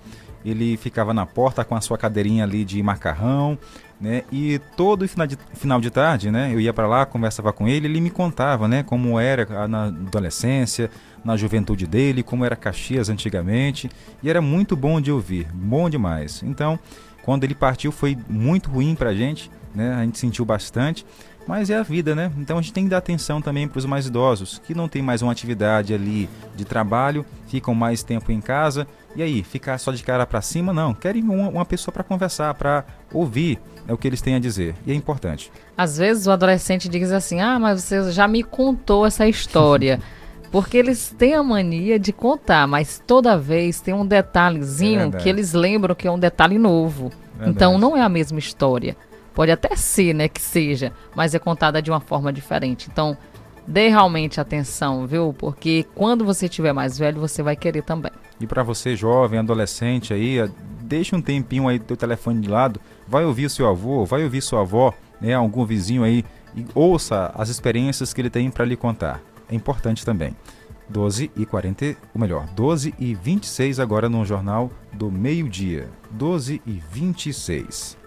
[0.46, 3.58] Ele ficava na porta com a sua cadeirinha ali de macarrão,
[4.00, 4.24] né?
[4.32, 6.52] E todo final de, final de tarde, né?
[6.52, 8.82] Eu ia para lá, conversava com ele, ele me contava, né?
[8.82, 10.90] Como era na adolescência,
[11.24, 13.90] na juventude dele, como era Caxias antigamente.
[14.24, 16.42] E era muito bom de ouvir, bom demais.
[16.44, 16.80] Então,
[17.24, 19.94] quando ele partiu foi muito ruim pra gente, né?
[19.94, 21.06] A gente sentiu bastante.
[21.48, 22.32] Mas é a vida, né?
[22.38, 25.02] Então a gente tem que dar atenção também para os mais idosos, que não tem
[25.02, 28.88] mais uma atividade ali de trabalho, ficam mais tempo em casa.
[29.16, 30.72] E aí, ficar só de cara para cima?
[30.72, 30.94] Não.
[30.94, 34.76] Querem uma, uma pessoa para conversar, para ouvir é o que eles têm a dizer.
[34.86, 35.52] E é importante.
[35.78, 40.00] Às vezes o adolescente diz assim: Ah, mas você já me contou essa história.
[40.52, 45.30] Porque eles têm a mania de contar, mas toda vez tem um detalhezinho É que
[45.30, 47.10] eles lembram que é um detalhe novo.
[47.38, 47.52] Verdade.
[47.52, 48.98] Então não é a mesma história.
[49.34, 52.90] Pode até ser, né, que seja, mas é contada de uma forma diferente.
[52.92, 53.18] Então,
[53.68, 55.34] dê realmente atenção, viu?
[55.38, 58.12] Porque quando você estiver mais velho, você vai querer também.
[58.40, 60.38] E para você jovem, adolescente aí,
[60.82, 64.42] deixa um tempinho aí do teu telefone de lado, vai ouvir seu avô, vai ouvir
[64.42, 68.76] sua avó, né, algum vizinho aí e ouça as experiências que ele tem para lhe
[68.76, 69.22] contar.
[69.50, 70.36] É importante também.
[70.90, 75.90] 12 e 40, ou melhor, 12 e 26 agora no Jornal do Meio-Dia.
[76.12, 77.98] 12 e 26.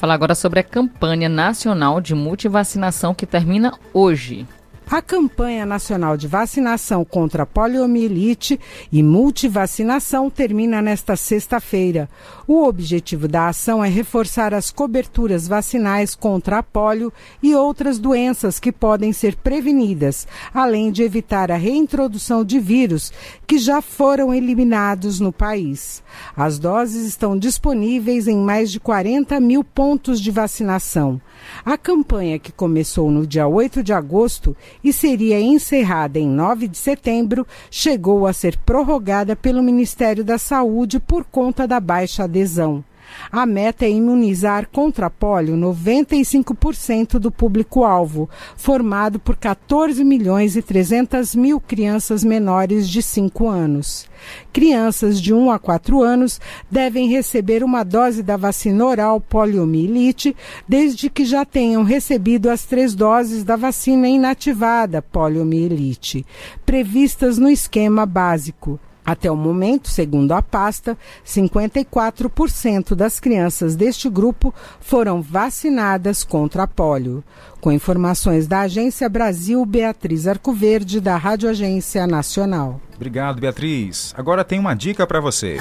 [0.00, 4.46] Falar agora sobre a campanha nacional de multivacinação que termina hoje.
[4.90, 8.58] A campanha nacional de vacinação contra a poliomielite
[8.90, 12.10] e multivacinação termina nesta sexta-feira.
[12.44, 18.58] O objetivo da ação é reforçar as coberturas vacinais contra a polio e outras doenças
[18.58, 23.12] que podem ser prevenidas, além de evitar a reintrodução de vírus
[23.46, 26.02] que já foram eliminados no país.
[26.36, 31.20] As doses estão disponíveis em mais de 40 mil pontos de vacinação.
[31.64, 36.78] A campanha, que começou no dia 8 de agosto e seria encerrada em 9 de
[36.78, 42.84] setembro, chegou a ser prorrogada pelo Ministério da Saúde por conta da baixa adesão.
[43.30, 50.62] A meta é imunizar contra a polio 95% do público-alvo, formado por 14 milhões e
[50.62, 54.08] 300 mil crianças menores de 5 anos.
[54.52, 60.36] Crianças de 1 a 4 anos devem receber uma dose da vacina oral poliomielite
[60.68, 66.26] desde que já tenham recebido as três doses da vacina inativada poliomielite,
[66.66, 68.78] previstas no esquema básico.
[69.10, 70.96] Até o momento, segundo a pasta,
[71.26, 77.24] 54% das crianças deste grupo foram vacinadas contra a polio.
[77.60, 82.80] Com informações da Agência Brasil, Beatriz Arcoverde, da Rádio Agência Nacional.
[82.94, 84.14] Obrigado, Beatriz.
[84.16, 85.56] Agora tem uma dica para você.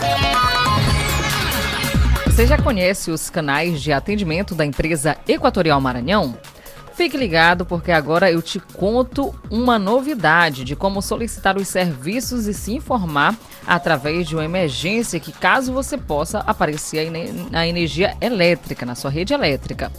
[2.27, 6.37] Você já conhece os canais de atendimento da empresa Equatorial Maranhão?
[6.99, 12.53] Fique ligado porque agora eu te conto uma novidade de como solicitar os serviços e
[12.53, 17.09] se informar através de uma emergência que caso você possa aparecer
[17.49, 19.89] na energia elétrica, na sua rede elétrica.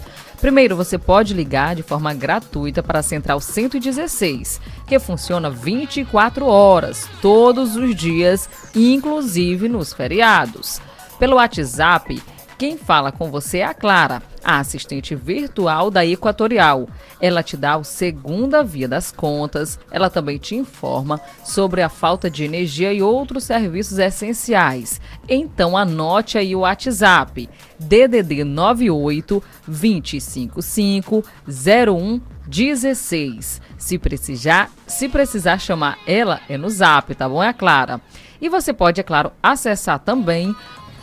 [0.43, 7.09] Primeiro, você pode ligar de forma gratuita para a Central 116, que funciona 24 horas,
[7.23, 10.83] todos os dias, inclusive nos feriados.
[11.19, 12.23] Pelo WhatsApp,
[12.59, 16.89] quem fala com você é a Clara, a assistente virtual da Equatorial.
[17.21, 22.31] Ela te dá o segunda via das contas, ela também te informa sobre a falta
[22.31, 25.01] de energia e outros serviços essenciais.
[25.29, 33.63] Então anote aí o WhatsApp: DDD 98 255 01 16.
[33.79, 37.43] Se precisar, se precisar chamar ela, é no Zap, tá bom?
[37.43, 38.01] É a Clara.
[38.41, 40.55] E você pode, é claro, acessar também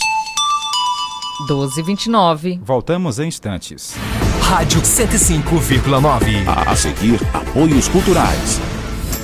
[1.47, 2.61] 12 e 29.
[2.63, 3.95] Voltamos em instantes.
[4.41, 6.45] Rádio 105,9.
[6.67, 8.61] A seguir, apoios culturais.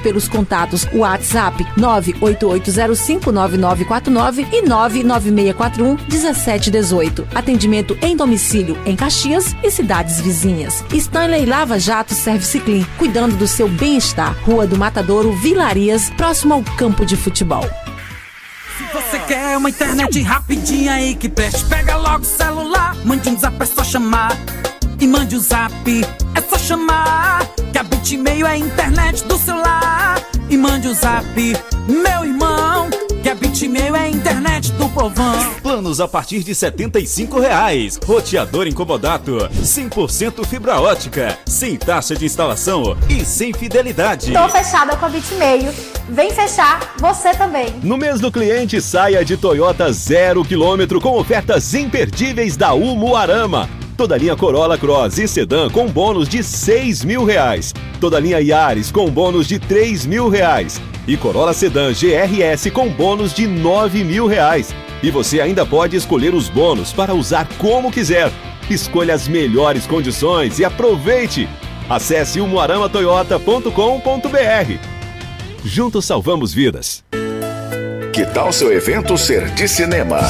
[0.00, 7.26] pelos contatos WhatsApp 988059949 e 996411718.
[7.34, 10.84] Atendimento em domicílio em Caxias e cidades vizinhas.
[10.92, 14.36] Stanley Lava Jato Service Clean, cuidando do seu bem-estar.
[14.44, 17.64] Rua do Matadouro, Vilarias, próximo ao campo de futebol.
[18.76, 23.38] Se você quer uma internet rapidinha aí que preste, pega logo o celular, mande um
[23.38, 24.36] zap, é só chamar.
[25.00, 25.72] E mande o um zap,
[26.34, 27.46] é chamar.
[27.72, 30.22] Que a Bitmail é a internet do celular.
[30.48, 31.26] E mande o um zap,
[31.88, 32.88] meu irmão.
[33.22, 35.54] Que a Bitmail é a internet do povão.
[35.62, 37.98] Planos a partir de 75 reais.
[38.04, 39.38] Roteador incomodato.
[39.62, 41.38] 100% fibra ótica.
[41.46, 44.32] Sem taxa de instalação e sem fidelidade.
[44.32, 45.72] Tô fechada com a Bitmail.
[46.08, 47.74] Vem fechar você também.
[47.82, 53.68] No mês do cliente, saia de Toyota zero quilômetro com ofertas imperdíveis da Umuarama.
[53.96, 57.74] Toda linha Corolla Cross e Sedan com bônus de 6 mil reais.
[58.00, 60.80] Toda linha Yaris com bônus de 3 mil reais.
[61.06, 64.74] E Corolla Sedan GRS com bônus de 9 mil reais.
[65.02, 68.30] E você ainda pode escolher os bônus para usar como quiser.
[68.70, 71.48] Escolha as melhores condições e aproveite!
[71.90, 74.78] Acesse umuaramatoyota.com.br.
[75.64, 77.04] Juntos salvamos vidas.
[78.12, 80.20] Que tal seu evento ser de cinema?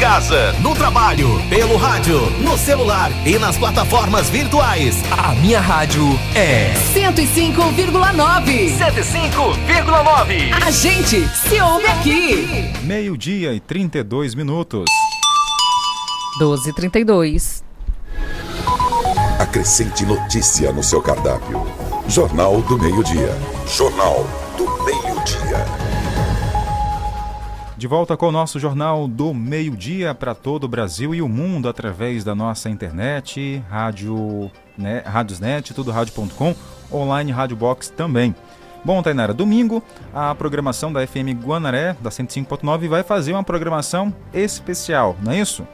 [0.02, 4.96] Casa, no trabalho, pelo rádio, no celular e nas plataformas virtuais.
[5.12, 6.02] A minha rádio
[6.34, 8.68] é 105,9.
[8.78, 10.52] 105,9.
[10.60, 12.72] A gente se ouve aqui.
[12.82, 14.86] Meio-dia e 32 minutos.
[16.40, 17.62] 12 e 32.
[19.38, 21.64] Acrescente notícia no seu cardápio.
[22.08, 23.38] Jornal do Meio-Dia.
[23.68, 24.26] Jornal
[24.58, 24.91] do Meio-Dia.
[27.82, 31.68] De volta com o nosso Jornal do Meio-Dia para todo o Brasil e o mundo
[31.68, 36.54] através da nossa internet, rádio, né, Radiosnet, tudo rádio.com,
[36.92, 38.36] online Rádio Box também.
[38.84, 39.82] Bom, Tainara, domingo
[40.14, 45.66] a programação da FM Guanaré, da 105.9, vai fazer uma programação especial, não é isso?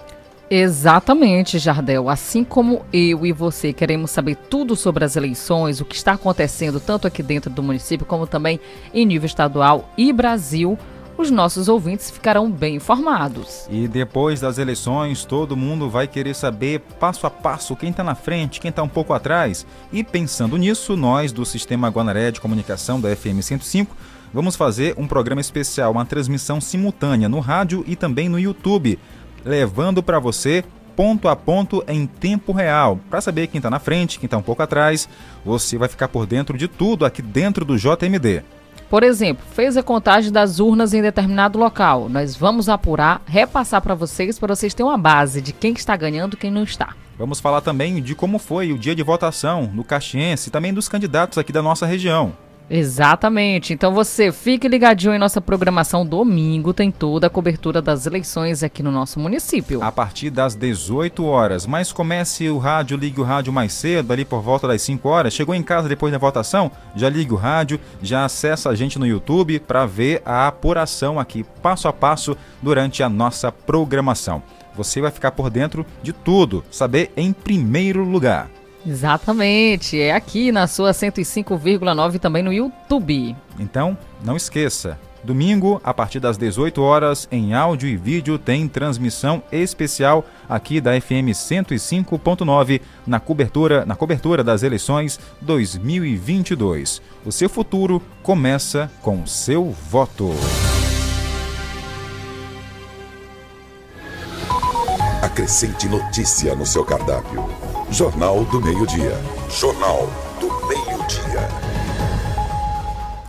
[0.50, 2.08] Exatamente, Jardel.
[2.08, 6.80] Assim como eu e você queremos saber tudo sobre as eleições, o que está acontecendo
[6.80, 8.58] tanto aqui dentro do município como também
[8.94, 10.78] em nível estadual e Brasil,
[11.18, 13.66] os nossos ouvintes ficarão bem informados.
[13.68, 18.14] E depois das eleições, todo mundo vai querer saber passo a passo quem está na
[18.14, 19.66] frente, quem está um pouco atrás.
[19.92, 23.94] E pensando nisso, nós do Sistema Guanaré de Comunicação da FM 105
[24.32, 28.98] vamos fazer um programa especial, uma transmissão simultânea no rádio e também no YouTube,
[29.44, 30.62] levando para você
[30.94, 33.00] ponto a ponto em tempo real.
[33.10, 35.08] Para saber quem está na frente, quem está um pouco atrás,
[35.44, 38.57] você vai ficar por dentro de tudo aqui dentro do JMD.
[38.88, 42.08] Por exemplo, fez a contagem das urnas em determinado local.
[42.08, 46.34] Nós vamos apurar, repassar para vocês, para vocês terem uma base de quem está ganhando
[46.34, 46.94] e quem não está.
[47.18, 50.88] Vamos falar também de como foi o dia de votação no Caxiense e também dos
[50.88, 52.32] candidatos aqui da nossa região.
[52.70, 53.72] Exatamente.
[53.72, 58.82] Então você fique ligadinho em nossa programação domingo, tem toda a cobertura das eleições aqui
[58.82, 59.82] no nosso município.
[59.82, 64.24] A partir das 18 horas, mas comece o rádio, ligue o rádio mais cedo, ali
[64.24, 65.32] por volta das 5 horas.
[65.32, 69.06] Chegou em casa depois da votação, já ligue o rádio, já acessa a gente no
[69.06, 74.42] YouTube para ver a apuração aqui passo a passo durante a nossa programação.
[74.74, 78.48] Você vai ficar por dentro de tudo, saber em primeiro lugar.
[78.86, 83.36] Exatamente, é aqui na sua 105,9 também no YouTube.
[83.58, 89.42] Então, não esqueça, Domingo, a partir das 18 horas, em áudio e vídeo, tem transmissão
[89.50, 97.02] especial aqui da FM 105.9 na cobertura, na cobertura das eleições 2022.
[97.24, 100.30] O seu futuro começa com seu voto.
[105.22, 107.67] Acrescente notícia no seu cardápio.
[107.90, 109.14] Jornal do Meio-Dia.
[109.50, 111.48] Jornal do Meio-Dia.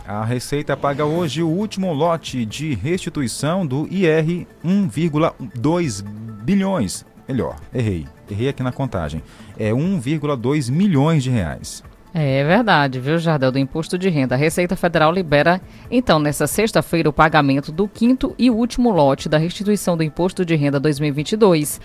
[0.06, 6.04] A Receita paga hoje o último lote de restituição do IR 1,2
[6.42, 7.06] bilhões.
[7.26, 8.06] Melhor, errei.
[8.30, 9.22] Errei aqui na contagem.
[9.58, 11.82] É 1,2 milhões de reais.
[12.12, 14.34] É verdade, viu, Jardel, do Imposto de Renda.
[14.34, 19.38] A Receita Federal libera, então, nessa sexta-feira, o pagamento do quinto e último lote da
[19.38, 21.80] restituição do Imposto de Renda 2022.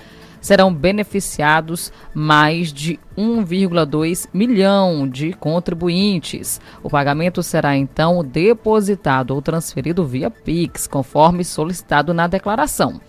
[0.46, 6.62] Serão beneficiados mais de 1,2 milhão de contribuintes.
[6.84, 13.02] O pagamento será, então, depositado ou transferido via Pix, conforme solicitado na declaração.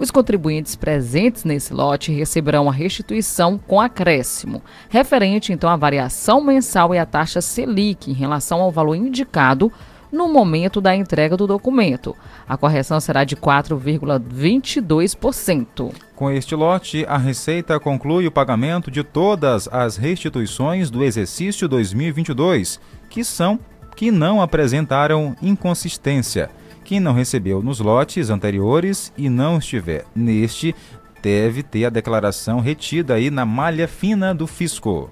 [0.00, 6.92] Os contribuintes presentes nesse lote receberão a restituição com acréscimo, referente então à variação mensal
[6.92, 9.72] e à taxa Selic em relação ao valor indicado
[10.10, 12.16] no momento da entrega do documento.
[12.48, 15.92] A correção será de 4,22%.
[16.14, 22.78] Com este lote, a Receita conclui o pagamento de todas as restituições do exercício 2022,
[23.08, 23.58] que são
[23.96, 26.48] que não apresentaram inconsistência.
[26.84, 30.74] Quem não recebeu nos lotes anteriores e não estiver neste,
[31.22, 35.10] deve ter a declaração retida aí na malha fina do fisco.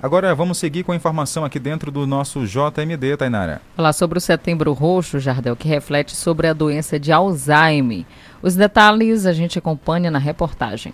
[0.00, 3.60] Agora vamos seguir com a informação aqui dentro do nosso JMD, Tainara.
[3.74, 8.04] Falar sobre o Setembro Roxo, Jardel, que reflete sobre a doença de Alzheimer.
[8.40, 10.92] Os detalhes a gente acompanha na reportagem.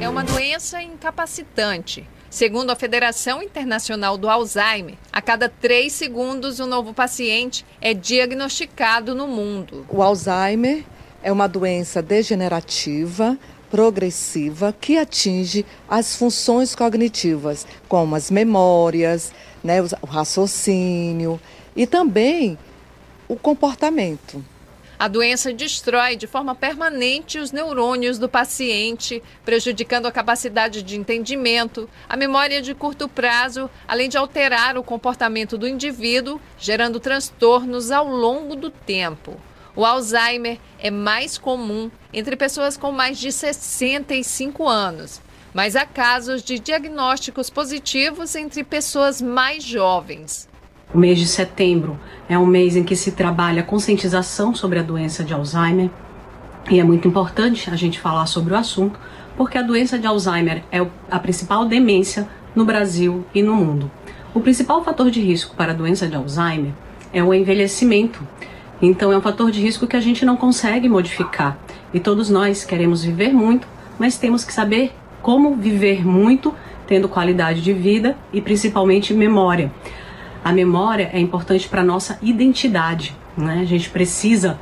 [0.00, 2.08] É uma doença incapacitante.
[2.32, 9.14] Segundo a Federação Internacional do Alzheimer, a cada três segundos um novo paciente é diagnosticado
[9.14, 9.84] no mundo.
[9.90, 10.82] O Alzheimer
[11.22, 13.36] é uma doença degenerativa
[13.70, 19.30] progressiva que atinge as funções cognitivas, como as memórias,
[19.62, 21.38] né, o raciocínio
[21.76, 22.56] e também
[23.28, 24.42] o comportamento.
[25.02, 31.90] A doença destrói de forma permanente os neurônios do paciente, prejudicando a capacidade de entendimento,
[32.08, 38.06] a memória de curto prazo, além de alterar o comportamento do indivíduo, gerando transtornos ao
[38.06, 39.40] longo do tempo.
[39.74, 45.20] O Alzheimer é mais comum entre pessoas com mais de 65 anos,
[45.52, 50.48] mas há casos de diagnósticos positivos entre pessoas mais jovens.
[50.94, 55.24] O mês de setembro é um mês em que se trabalha conscientização sobre a doença
[55.24, 55.90] de Alzheimer
[56.70, 58.98] e é muito importante a gente falar sobre o assunto,
[59.36, 63.90] porque a doença de Alzheimer é a principal demência no Brasil e no mundo.
[64.34, 66.72] O principal fator de risco para a doença de Alzheimer
[67.12, 68.22] é o envelhecimento
[68.82, 71.56] então é um fator de risco que a gente não consegue modificar.
[71.94, 76.52] E todos nós queremos viver muito, mas temos que saber como viver muito,
[76.84, 79.70] tendo qualidade de vida e principalmente memória.
[80.44, 83.16] A memória é importante para a nossa identidade.
[83.36, 83.60] Né?
[83.60, 84.58] A gente precisa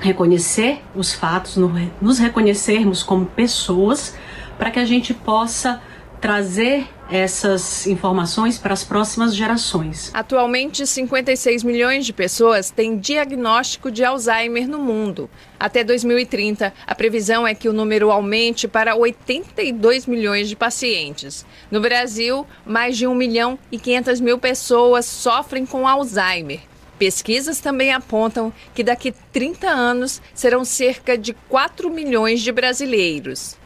[0.00, 1.56] reconhecer os fatos,
[2.00, 4.16] nos reconhecermos como pessoas,
[4.56, 5.80] para que a gente possa
[6.20, 10.10] trazer essas informações para as próximas gerações.
[10.12, 15.30] Atualmente, 56 milhões de pessoas têm diagnóstico de Alzheimer no mundo.
[15.58, 21.46] Até 2030, a previsão é que o número aumente para 82 milhões de pacientes.
[21.70, 26.60] No Brasil, mais de 1 milhão e 500 mil pessoas sofrem com Alzheimer.
[26.98, 33.56] Pesquisas também apontam que daqui 30 anos serão cerca de 4 milhões de brasileiros.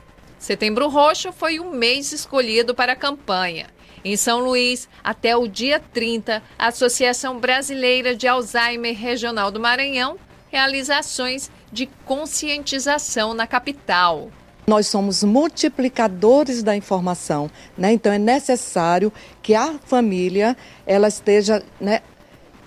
[0.43, 3.69] Setembro Roxo foi o mês escolhido para a campanha.
[4.05, 10.17] Em São Luís, até o dia 30, a Associação Brasileira de Alzheimer Regional do Maranhão
[10.51, 14.33] realiza ações de conscientização na capital.
[14.67, 17.93] Nós somos multiplicadores da informação, né?
[17.93, 22.01] então é necessário que a família ela esteja né,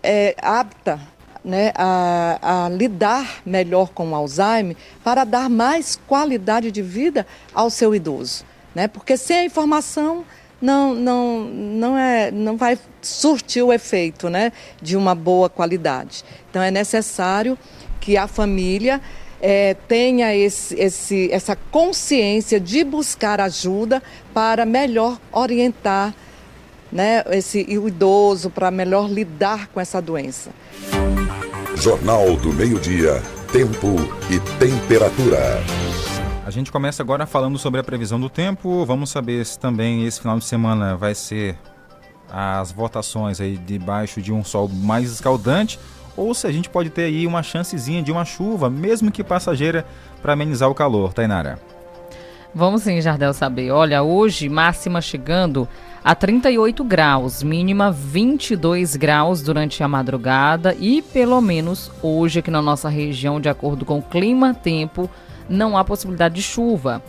[0.01, 0.97] é, apta
[1.45, 7.69] né, a, a, lidar melhor com o Alzheimer para dar mais qualidade de vida ao
[7.69, 8.43] seu idoso.
[8.73, 8.87] Né?
[8.87, 10.25] Porque sem a informação
[10.59, 16.25] não, não, não, é, não vai surtir o efeito né, de uma boa qualidade.
[16.49, 17.57] Então é necessário
[18.01, 18.99] que a família
[19.39, 24.01] é, tenha esse, esse, essa consciência de buscar ajuda
[24.33, 26.15] para melhor orientar
[26.91, 30.49] né, esse, o idoso, para melhor lidar com essa doença.
[31.77, 33.21] Jornal do Meio-Dia,
[33.51, 33.95] Tempo
[34.29, 35.61] e Temperatura.
[36.45, 38.85] A gente começa agora falando sobre a previsão do tempo.
[38.85, 41.57] Vamos saber se também esse final de semana vai ser
[42.31, 45.79] as votações aí debaixo de um sol mais escaldante
[46.15, 49.85] ou se a gente pode ter aí uma chancezinha de uma chuva, mesmo que passageira,
[50.21, 51.59] para amenizar o calor, Tainara.
[52.53, 53.69] Vamos sim, Jardel, saber.
[53.71, 55.67] Olha, hoje máxima chegando
[56.05, 62.61] a 38 graus, mínima 22 graus durante a madrugada e pelo menos hoje aqui na
[62.61, 65.09] nossa região, de acordo com o clima-tempo,
[65.49, 67.01] não há possibilidade de chuva.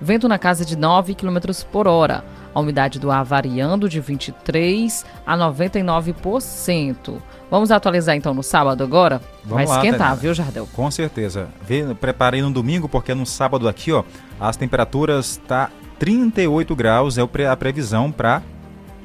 [0.00, 1.38] Vento na casa de 9 km
[1.72, 2.24] por hora.
[2.54, 7.20] A umidade do ar variando de 23 a 99%.
[7.54, 9.20] Vamos atualizar então no sábado agora?
[9.44, 10.68] Vamos Vai lá, esquentar, viu, Jardel?
[10.72, 11.46] Com certeza.
[11.64, 14.02] Vê, preparei no domingo, porque no sábado aqui, ó,
[14.40, 18.42] as temperaturas tá 38 graus, é a previsão para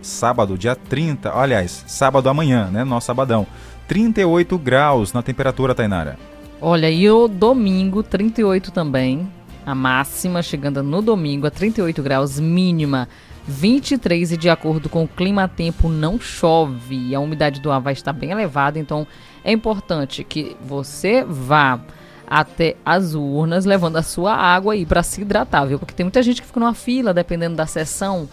[0.02, 1.32] sábado, dia 30.
[1.32, 2.84] Aliás, sábado amanhã, né?
[2.84, 3.46] Nosso sabadão.
[3.88, 6.18] 38 graus na temperatura, Tainara.
[6.60, 9.32] Olha, e o domingo, 38 também.
[9.64, 13.08] A máxima chegando no domingo a 38 graus, mínima
[13.48, 17.14] 23 e de acordo com o clima-tempo não chove.
[17.16, 19.06] A umidade do ar vai estar bem elevada, então
[19.44, 21.80] é importante que você vá
[22.28, 25.80] até as urnas levando a sua água aí para se hidratar, viu?
[25.80, 28.30] Porque tem muita gente que fica numa fila dependendo da sessão.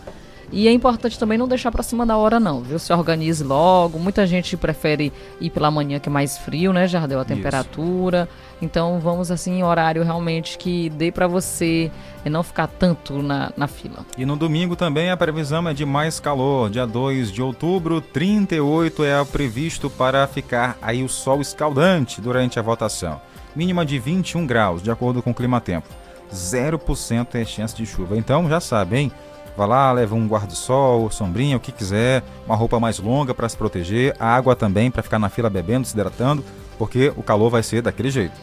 [0.53, 2.79] E é importante também não deixar para cima da hora não, viu?
[2.79, 3.99] Se organize logo.
[3.99, 7.19] Muita gente prefere ir pela manhã que é mais frio, né, Jardel?
[7.19, 7.35] A Isso.
[7.35, 8.29] temperatura.
[8.63, 11.91] Então vamos assim em horário realmente que dê para você
[12.25, 14.07] não ficar tanto na, na fila.
[14.17, 16.71] E no domingo também a previsão é de mais calor.
[16.71, 22.59] Dia 2 de outubro, 38 é o previsto para ficar aí o sol escaldante durante
[22.59, 23.21] a votação.
[23.55, 25.89] Mínima de 21 graus, de acordo com o clima-tempo.
[26.33, 28.17] 0% é chance de chuva.
[28.17, 29.13] Então já sabe, hein?
[29.57, 33.57] Vá lá, leva um guarda-sol, sombrinha, o que quiser, uma roupa mais longa para se
[33.57, 36.45] proteger, água também para ficar na fila bebendo, se hidratando,
[36.79, 38.35] porque o calor vai ser daquele jeito.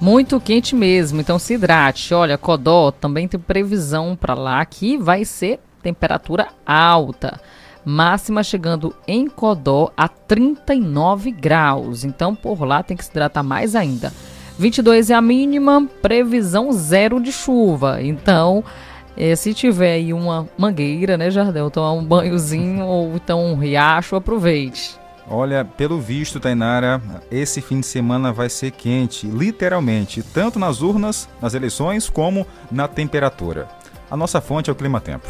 [0.00, 2.14] Muito quente mesmo, então se hidrate.
[2.14, 7.40] Olha, Codó também tem previsão para lá que vai ser temperatura alta.
[7.84, 12.04] Máxima chegando em Codó a 39 graus.
[12.04, 14.12] Então por lá tem que se hidratar mais ainda.
[14.58, 18.02] 22 é a mínima, previsão zero de chuva.
[18.02, 18.62] Então,
[19.16, 24.16] eh, se tiver aí uma mangueira, né, Jardel, tomar um banhozinho ou então um riacho,
[24.16, 24.98] aproveite.
[25.28, 27.00] Olha, pelo visto, Tainara,
[27.30, 32.88] esse fim de semana vai ser quente, literalmente, tanto nas urnas, nas eleições, como na
[32.88, 33.68] temperatura.
[34.10, 35.28] A nossa fonte é o Clima Tempo.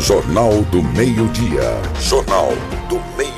[0.00, 1.80] Jornal do Meio-Dia.
[2.00, 2.48] Jornal
[2.88, 3.31] do Meio-Dia.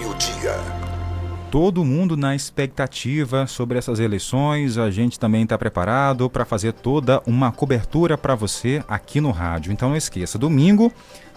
[1.54, 4.76] Todo mundo na expectativa sobre essas eleições.
[4.76, 9.70] A gente também está preparado para fazer toda uma cobertura para você aqui no rádio.
[9.70, 10.92] Então não esqueça, domingo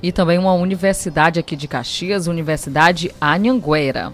[0.02, 4.14] E também uma universidade aqui de Caxias, Universidade Anhanguera.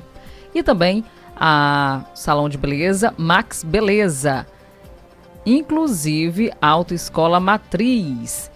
[0.55, 1.05] E também
[1.35, 4.47] a Salão de Beleza Max Beleza.
[5.45, 8.54] Inclusive a Autoescola Matriz.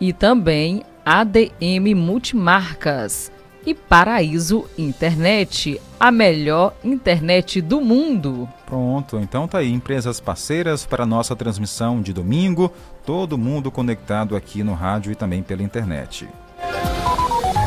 [0.00, 3.30] E também ADM Multimarcas.
[3.66, 8.48] E Paraíso Internet, a melhor internet do mundo.
[8.64, 12.72] Pronto, então tá aí, empresas parceiras para a nossa transmissão de domingo,
[13.04, 16.26] todo mundo conectado aqui no rádio e também pela internet.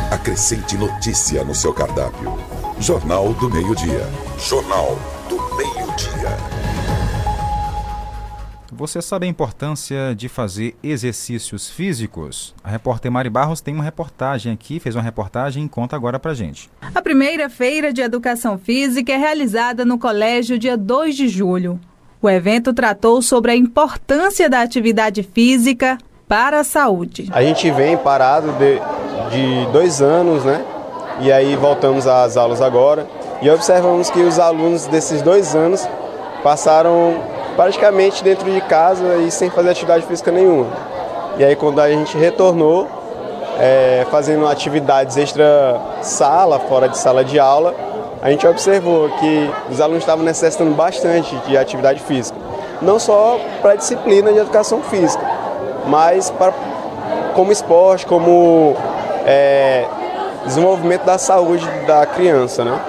[0.10, 2.38] Acrescente notícia no seu cardápio.
[2.80, 4.08] Jornal do Meio-Dia.
[4.40, 4.98] Jornal
[5.30, 6.53] do Meio-Dia.
[8.84, 12.54] Você sabe a importância de fazer exercícios físicos?
[12.62, 16.34] A repórter Mari Barros tem uma reportagem aqui, fez uma reportagem e conta agora pra
[16.34, 16.70] gente.
[16.94, 21.80] A primeira feira de educação física é realizada no colégio dia 2 de julho.
[22.22, 27.30] O evento tratou sobre a importância da atividade física para a saúde.
[27.32, 28.82] A gente vem parado de,
[29.32, 30.62] de dois anos, né?
[31.22, 33.08] E aí voltamos às aulas agora
[33.42, 35.88] e observamos que os alunos desses dois anos
[36.44, 40.68] passaram praticamente dentro de casa e sem fazer atividade física nenhuma.
[41.38, 42.88] E aí quando a gente retornou,
[43.60, 47.74] é, fazendo atividades extra sala, fora de sala de aula,
[48.22, 52.38] a gente observou que os alunos estavam necessitando bastante de atividade física.
[52.82, 55.26] Não só para a disciplina de educação física,
[55.88, 56.54] mas para,
[57.34, 58.76] como esporte, como
[59.26, 59.86] é,
[60.46, 62.64] desenvolvimento da saúde da criança.
[62.64, 62.80] Né?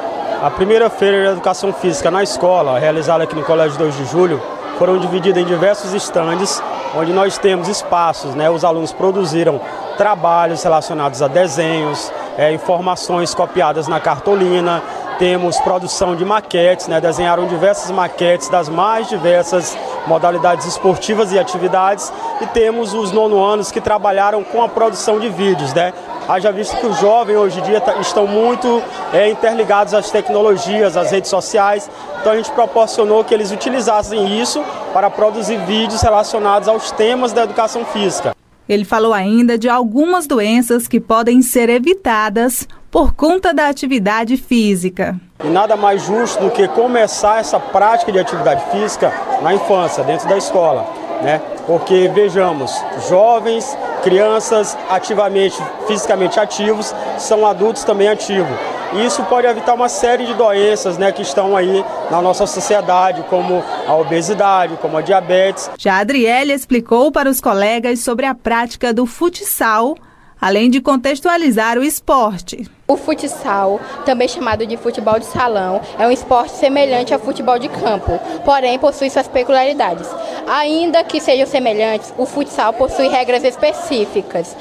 [0.42, 4.40] A primeira feira de educação física na escola, realizada aqui no Colégio 2 de Julho,
[4.78, 6.62] foram divididas em diversos estandes,
[6.96, 8.50] onde nós temos espaços, né?
[8.50, 9.60] Os alunos produziram
[9.96, 14.82] trabalhos relacionados a desenhos, é, informações copiadas na cartolina,
[15.18, 17.00] temos produção de maquetes, né?
[17.00, 23.80] desenharam diversas maquetes das mais diversas modalidades esportivas e atividades e temos os nonoanos que
[23.80, 25.92] trabalharam com a produção de vídeos, né?
[26.26, 31.10] Haja visto que os jovens hoje em dia estão muito é, interligados às tecnologias, às
[31.10, 34.64] redes sociais, então a gente proporcionou que eles utilizassem isso
[34.94, 38.34] para produzir vídeos relacionados aos temas da educação física.
[38.66, 45.20] Ele falou ainda de algumas doenças que podem ser evitadas por conta da atividade física.
[45.44, 49.12] E nada mais justo do que começar essa prática de atividade física
[49.42, 50.86] na infância, dentro da escola,
[51.22, 51.42] né?
[51.66, 52.72] Porque vejamos,
[53.08, 55.56] jovens, crianças ativamente,
[55.86, 58.56] fisicamente ativos, são adultos também ativos.
[58.92, 63.24] E isso pode evitar uma série de doenças né, que estão aí na nossa sociedade,
[63.28, 65.68] como a obesidade, como a diabetes.
[65.76, 69.96] Já a Adriele explicou para os colegas sobre a prática do futsal,
[70.44, 72.70] além de contextualizar o esporte.
[72.86, 77.70] O futsal, também chamado de futebol de salão, é um esporte semelhante ao futebol de
[77.70, 80.06] campo, porém possui suas peculiaridades.
[80.46, 84.54] Ainda que sejam semelhantes, o futsal possui regras específicas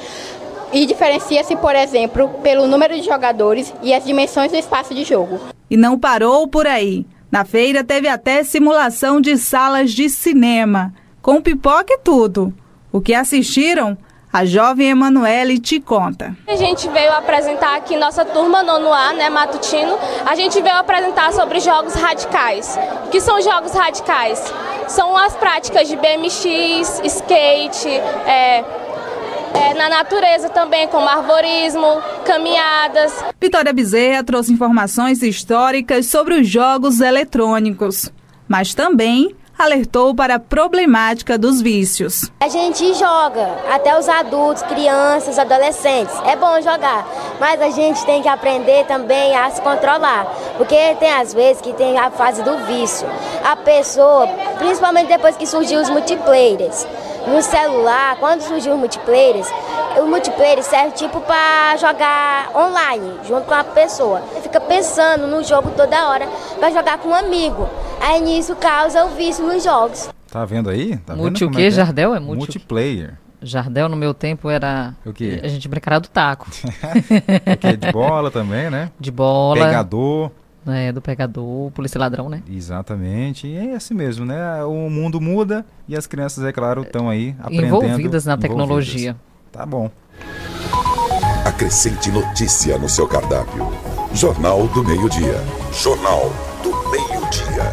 [0.72, 5.38] e diferencia-se, por exemplo, pelo número de jogadores e as dimensões do espaço de jogo.
[5.68, 7.04] E não parou por aí.
[7.30, 12.54] Na feira teve até simulação de salas de cinema, com pipoca e tudo.
[12.90, 13.98] O que assistiram?
[14.34, 16.36] A jovem Emanuele te conta.
[16.48, 19.96] A gente veio apresentar aqui nossa turma nono A, né, matutino.
[20.26, 22.76] A gente veio apresentar sobre jogos radicais.
[23.06, 24.42] O que são jogos radicais?
[24.88, 28.64] São as práticas de BMX, skate, é,
[29.54, 33.14] é, na natureza também, como arborismo, caminhadas.
[33.40, 38.10] Vitória Bezerra trouxe informações históricas sobre os jogos eletrônicos,
[38.48, 42.30] mas também alertou para a problemática dos vícios.
[42.40, 46.14] A gente joga, até os adultos, crianças, adolescentes.
[46.26, 47.06] É bom jogar,
[47.40, 50.26] mas a gente tem que aprender também a se controlar,
[50.56, 53.06] porque tem às vezes que tem a fase do vício.
[53.44, 54.26] A pessoa,
[54.58, 56.86] principalmente depois que surgiu os multiplayers,
[57.26, 59.48] no celular, quando surgiu os multiplayers,
[59.98, 64.20] o multiplayer serve tipo para jogar online, junto com a pessoa.
[64.20, 66.26] Você fica pensando no jogo toda hora
[66.58, 67.68] para jogar com um amigo.
[68.00, 70.10] Aí nisso causa o vício nos jogos.
[70.30, 70.96] Tá vendo aí?
[70.98, 71.62] Tá multi vendo o quê?
[71.64, 73.14] É Jardel é multi multiplayer.
[73.40, 74.94] Jardel no meu tempo era.
[75.04, 75.40] O quê?
[75.42, 76.48] A gente brincava do taco.
[76.50, 77.76] o quê?
[77.76, 78.90] De bola também, né?
[78.98, 79.66] De bola.
[79.66, 80.30] Pegador.
[80.64, 82.42] Né, do pegador, polícia ladrão, né?
[82.48, 83.46] Exatamente.
[83.46, 84.64] E é assim mesmo, né?
[84.64, 87.66] O mundo muda e as crianças, é claro, estão aí aprendendo.
[87.66, 89.10] Envolvidas na tecnologia.
[89.10, 89.52] Envolvidas.
[89.52, 89.90] Tá bom.
[91.44, 93.68] Acrescente notícia no seu cardápio.
[94.12, 95.40] Jornal do Meio-Dia.
[95.72, 97.70] Jornal do Meio-Dia.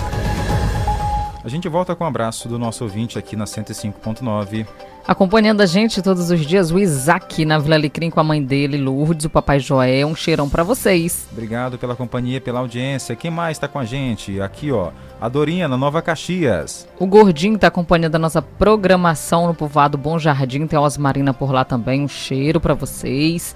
[1.43, 4.67] A gente volta com um abraço do nosso ouvinte aqui na 105.9.
[5.11, 8.77] Acompanhando a gente todos os dias, o Isaac na Vila Alecrim com a mãe dele,
[8.77, 10.05] Lourdes, o papai Joé.
[10.05, 11.27] Um cheirão para vocês.
[11.33, 13.13] Obrigado pela companhia, pela audiência.
[13.13, 14.39] Quem mais está com a gente?
[14.39, 16.87] Aqui, ó, a Dorinha na Nova Caxias.
[16.97, 20.65] O Gordinho está acompanhando a nossa programação no povoado Bom Jardim.
[20.65, 22.03] Tem a Osmarina por lá também.
[22.03, 23.53] Um cheiro para vocês.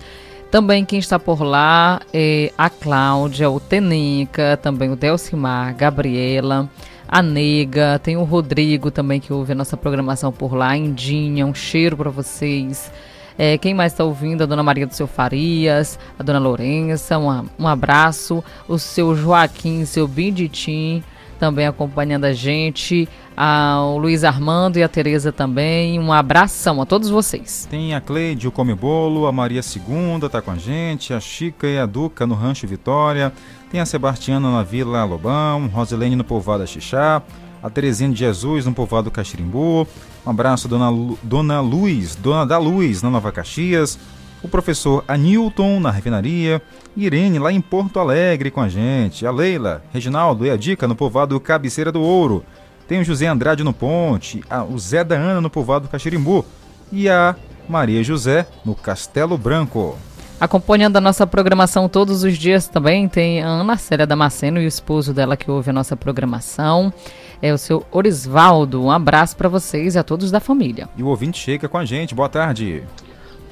[0.51, 6.69] Também quem está por lá é a Cláudia, o Tenica, também o Delcimar, Gabriela
[7.15, 11.55] a Nega, tem o Rodrigo também que ouve a nossa programação por lá, Indinha, um
[11.55, 12.91] cheiro para vocês.
[13.37, 14.43] É, quem mais está ouvindo?
[14.43, 18.43] A dona Maria do Seu Farias, a dona Lourença, um, um abraço.
[18.67, 21.01] O seu Joaquim, seu Benditim,
[21.39, 23.07] também acompanhando a gente.
[23.37, 25.97] O Luiz Armando e a Tereza também.
[25.97, 27.65] Um abração a todos vocês.
[27.71, 31.65] Tem a Cleide, o Come Bolo, a Maria Segunda está com a gente, a Chica
[31.65, 33.31] e a Duca no Rancho Vitória.
[33.71, 37.21] Tem a Sebastiana na Vila Lobão, Rosilene no Povoado Xixá,
[37.61, 39.87] a Terezinha de Jesus no Povoado Caxirimbu.
[40.25, 43.97] Um abraço, Dona, Lu, Dona Luz, Dona da Luz na Nova Caxias.
[44.43, 46.61] O professor Anilton na refinaria.
[46.95, 49.25] Irene lá em Porto Alegre com a gente.
[49.25, 52.45] A Leila, Reginaldo e a Dica no Povoado Cabeceira do Ouro.
[52.87, 56.45] Tem o José Andrade no Ponte, a, o Zé da Ana no Povoado Caxirimbu.
[56.91, 57.35] E a
[57.67, 59.97] Maria José no Castelo Branco.
[60.39, 64.67] Acompanhando a nossa programação todos os dias também tem a Ana Célia Damasceno e o
[64.67, 66.93] esposo dela que ouve a nossa programação.
[67.41, 68.83] É o seu Orisvaldo.
[68.83, 70.89] Um abraço para vocês e a todos da família.
[70.97, 72.13] E o ouvinte chega com a gente.
[72.13, 72.83] Boa tarde.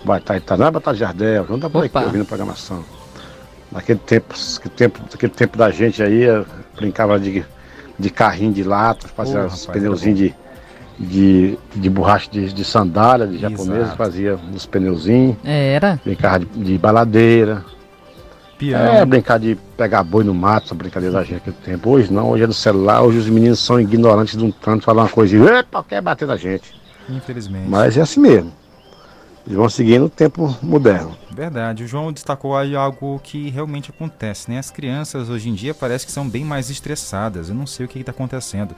[0.04, 1.46] Boa tarde, Taná, boa tarde, Jardel.
[1.46, 2.84] Vamos dar por aqui ouvindo a programação.
[3.72, 4.36] Naquele tempo,
[4.76, 6.26] tempo, naquele tempo da gente aí,
[6.76, 7.46] brincava de,
[7.98, 10.36] de carrinho de lata, fazia os pneuzinhos de
[11.00, 15.38] de, de borracha de, de sandália, de japonês, fazia uns pneuzinhos.
[15.44, 16.00] Era.
[16.04, 17.64] Brincava de, de baladeira.
[18.58, 18.98] Piano.
[18.98, 21.90] É, brincar de pegar boi no mato, essa brincadeira da gente naquele tempo.
[21.90, 25.04] Hoje não, hoje é do celular, hoje os meninos são ignorantes de um tanto, falar
[25.04, 26.74] uma coisa e epa, quer bater na gente.
[27.10, 27.68] Infelizmente.
[27.68, 28.52] Mas é assim mesmo.
[29.46, 31.18] Eles vão seguindo o tempo moderno.
[31.30, 31.84] Verdade.
[31.84, 34.58] O João destacou aí algo que realmente acontece, né?
[34.58, 37.50] As crianças hoje em dia parece que são bem mais estressadas.
[37.50, 38.74] Eu não sei o que está acontecendo.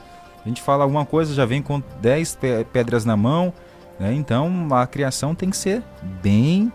[0.46, 2.38] A gente fala alguma coisa, já vem com 10
[2.72, 3.52] pedras na mão,
[3.98, 4.14] né?
[4.14, 5.82] então a criação tem que ser
[6.22, 6.72] bem,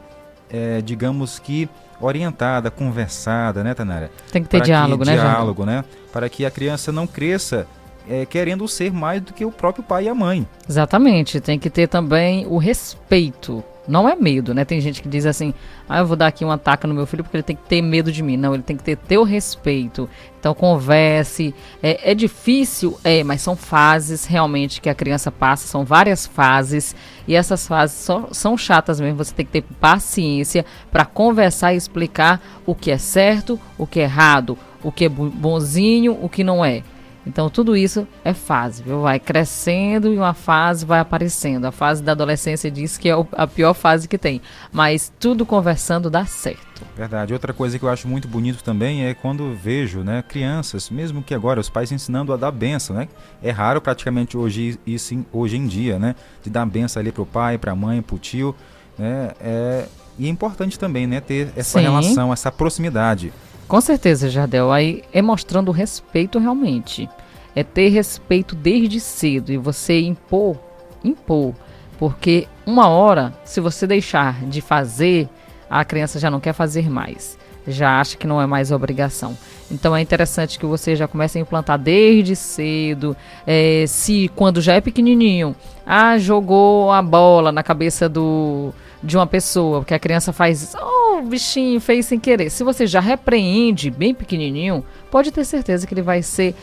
[0.49, 4.11] é, digamos que, orientada, conversada, né, Tanara?
[4.29, 5.85] Tem que ter Para diálogo, que, né, Diálogo, né?
[6.11, 7.65] Para que a criança não cresça
[8.09, 10.45] é, querendo ser mais do que o próprio pai e a mãe.
[10.67, 14.63] Exatamente, tem que ter também o respeito não é medo, né?
[14.63, 15.53] Tem gente que diz assim:
[15.89, 17.81] ah, eu vou dar aqui um ataque no meu filho porque ele tem que ter
[17.81, 18.37] medo de mim.
[18.37, 20.07] Não, ele tem que ter teu respeito.
[20.39, 21.53] Então, converse.
[21.81, 26.95] É, é difícil, é, mas são fases realmente que a criança passa, são várias fases.
[27.27, 29.17] E essas fases são, são chatas mesmo.
[29.17, 33.99] Você tem que ter paciência para conversar e explicar o que é certo, o que
[33.99, 36.83] é errado, o que é bonzinho, o que não é.
[37.25, 39.01] Então tudo isso é fase, viu?
[39.01, 41.65] Vai crescendo e uma fase vai aparecendo.
[41.65, 44.41] A fase da adolescência diz que é a pior fase que tem,
[44.71, 46.81] mas tudo conversando dá certo.
[46.97, 47.33] Verdade.
[47.33, 51.35] Outra coisa que eu acho muito bonito também é quando vejo, né, crianças, mesmo que
[51.35, 53.07] agora os pais ensinando a dar benção, né?
[53.41, 57.57] É raro praticamente hoje isso hoje em dia, né, de dar benção ali pro pai,
[57.57, 58.55] pra mãe, pro tio,
[58.97, 59.31] né?
[59.39, 59.85] É
[60.21, 61.85] e é importante também, né, ter essa Sim.
[61.85, 63.33] relação, essa proximidade.
[63.71, 64.69] Com certeza, Jardel.
[64.69, 67.09] Aí é mostrando respeito realmente.
[67.55, 70.57] É ter respeito desde cedo e você impor,
[71.01, 71.53] impor.
[71.97, 75.29] Porque uma hora, se você deixar de fazer,
[75.69, 77.37] a criança já não quer fazer mais.
[77.65, 79.37] Já acha que não é mais obrigação.
[79.71, 83.15] Então é interessante que você já comece a implantar desde cedo.
[83.47, 85.55] É, se quando já é pequenininho,
[85.85, 91.19] ah, jogou a bola na cabeça do, de uma pessoa, porque a criança faz, oh,
[91.19, 92.49] o bichinho fez sem querer.
[92.49, 96.55] Se você já repreende bem pequenininho, pode ter certeza que ele vai ser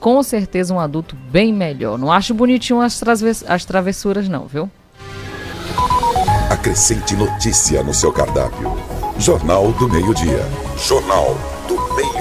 [0.00, 1.98] com certeza um adulto bem melhor.
[1.98, 3.02] Não acho bonitinho as,
[3.46, 4.70] as travessuras não, viu?
[6.50, 8.76] Acrescente notícia no seu cardápio.
[9.18, 10.44] Jornal do Meio-Dia.
[10.76, 11.36] Jornal
[11.66, 12.13] do Meio-Dia.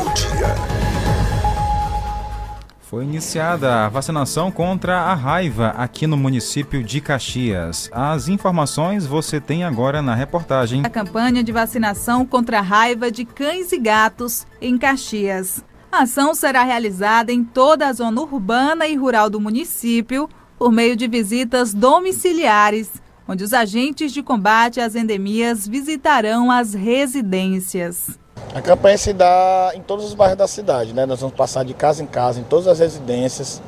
[2.93, 7.89] Foi iniciada a vacinação contra a raiva aqui no município de Caxias.
[7.91, 10.85] As informações você tem agora na reportagem.
[10.85, 15.65] A campanha de vacinação contra a raiva de cães e gatos em Caxias.
[15.91, 20.29] A ação será realizada em toda a zona urbana e rural do município
[20.59, 22.91] por meio de visitas domiciliares,
[23.27, 28.19] onde os agentes de combate às endemias visitarão as residências.
[28.53, 31.07] A campanha se dá em todos os bairros da cidade, né?
[31.07, 33.59] Nós vamos passar de casa em casa, em todas as residências,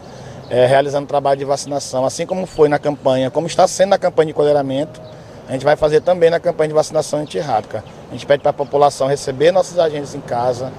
[0.47, 4.27] é, realizando trabalho de vacinação, assim como foi na campanha, como está sendo na campanha
[4.27, 5.01] de colheramento,
[5.47, 7.83] a gente vai fazer também na campanha de vacinação antirrábica.
[8.09, 10.71] A gente pede para a população receber nossos agentes em casa,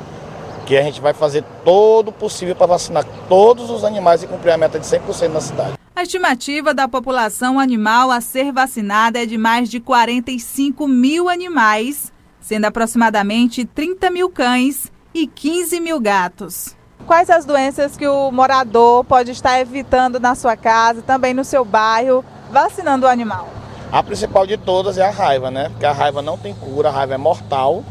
[0.66, 4.52] que a gente vai fazer todo o possível para vacinar todos os animais e cumprir
[4.52, 5.74] a meta de 100% na cidade.
[5.94, 12.12] A estimativa da população animal a ser vacinada é de mais de 45 mil animais,
[12.46, 16.76] sendo aproximadamente 30 mil cães e 15 mil gatos.
[17.04, 21.64] Quais as doenças que o morador pode estar evitando na sua casa, também no seu
[21.64, 23.48] bairro, vacinando o animal?
[23.90, 25.70] A principal de todas é a raiva, né?
[25.70, 27.84] Porque a raiva não tem cura, a raiva é mortal.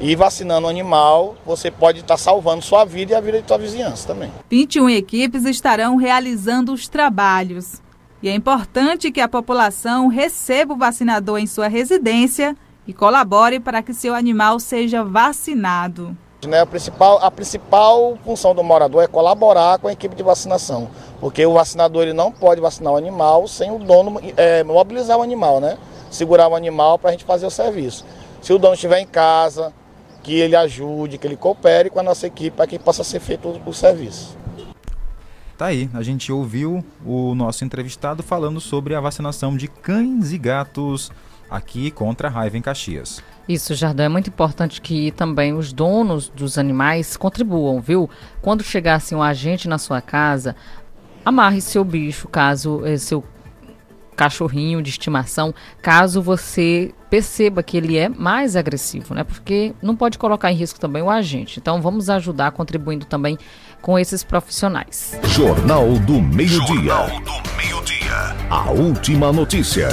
[0.00, 3.58] E vacinando o animal, você pode estar salvando sua vida e a vida de sua
[3.58, 4.32] vizinhança também.
[4.48, 7.82] 21 equipes estarão realizando os trabalhos.
[8.22, 12.56] E é importante que a população receba o vacinador em sua residência
[12.86, 16.16] e colabore para que seu animal seja vacinado.
[16.46, 20.88] Né, a, principal, a principal função do morador é colaborar com a equipe de vacinação,
[21.18, 25.22] porque o vacinador ele não pode vacinar o animal sem o dono é, mobilizar o
[25.22, 25.76] animal, né?
[26.10, 28.04] segurar o animal para a gente fazer o serviço.
[28.40, 29.72] Se o dono estiver em casa,
[30.22, 33.48] que ele ajude, que ele coopere com a nossa equipe para que possa ser feito
[33.48, 34.36] o, o serviço.
[35.56, 40.38] Tá aí, a gente ouviu o nosso entrevistado falando sobre a vacinação de cães e
[40.38, 41.10] gatos
[41.50, 43.22] aqui contra a raiva em Caxias.
[43.48, 48.10] Isso, Jardim, é muito importante que também os donos dos animais contribuam, viu?
[48.42, 50.56] Quando chegar assim um agente na sua casa,
[51.24, 53.24] amarre seu bicho, caso eh, seu
[54.16, 59.22] cachorrinho de estimação, caso você perceba que ele é mais agressivo, né?
[59.22, 61.60] Porque não pode colocar em risco também o agente.
[61.60, 63.38] Então vamos ajudar contribuindo também
[63.80, 65.18] com esses profissionais.
[65.24, 66.96] Jornal do Meio-Dia.
[66.96, 68.34] Jornal do Meio-Dia.
[68.50, 69.88] A última notícia.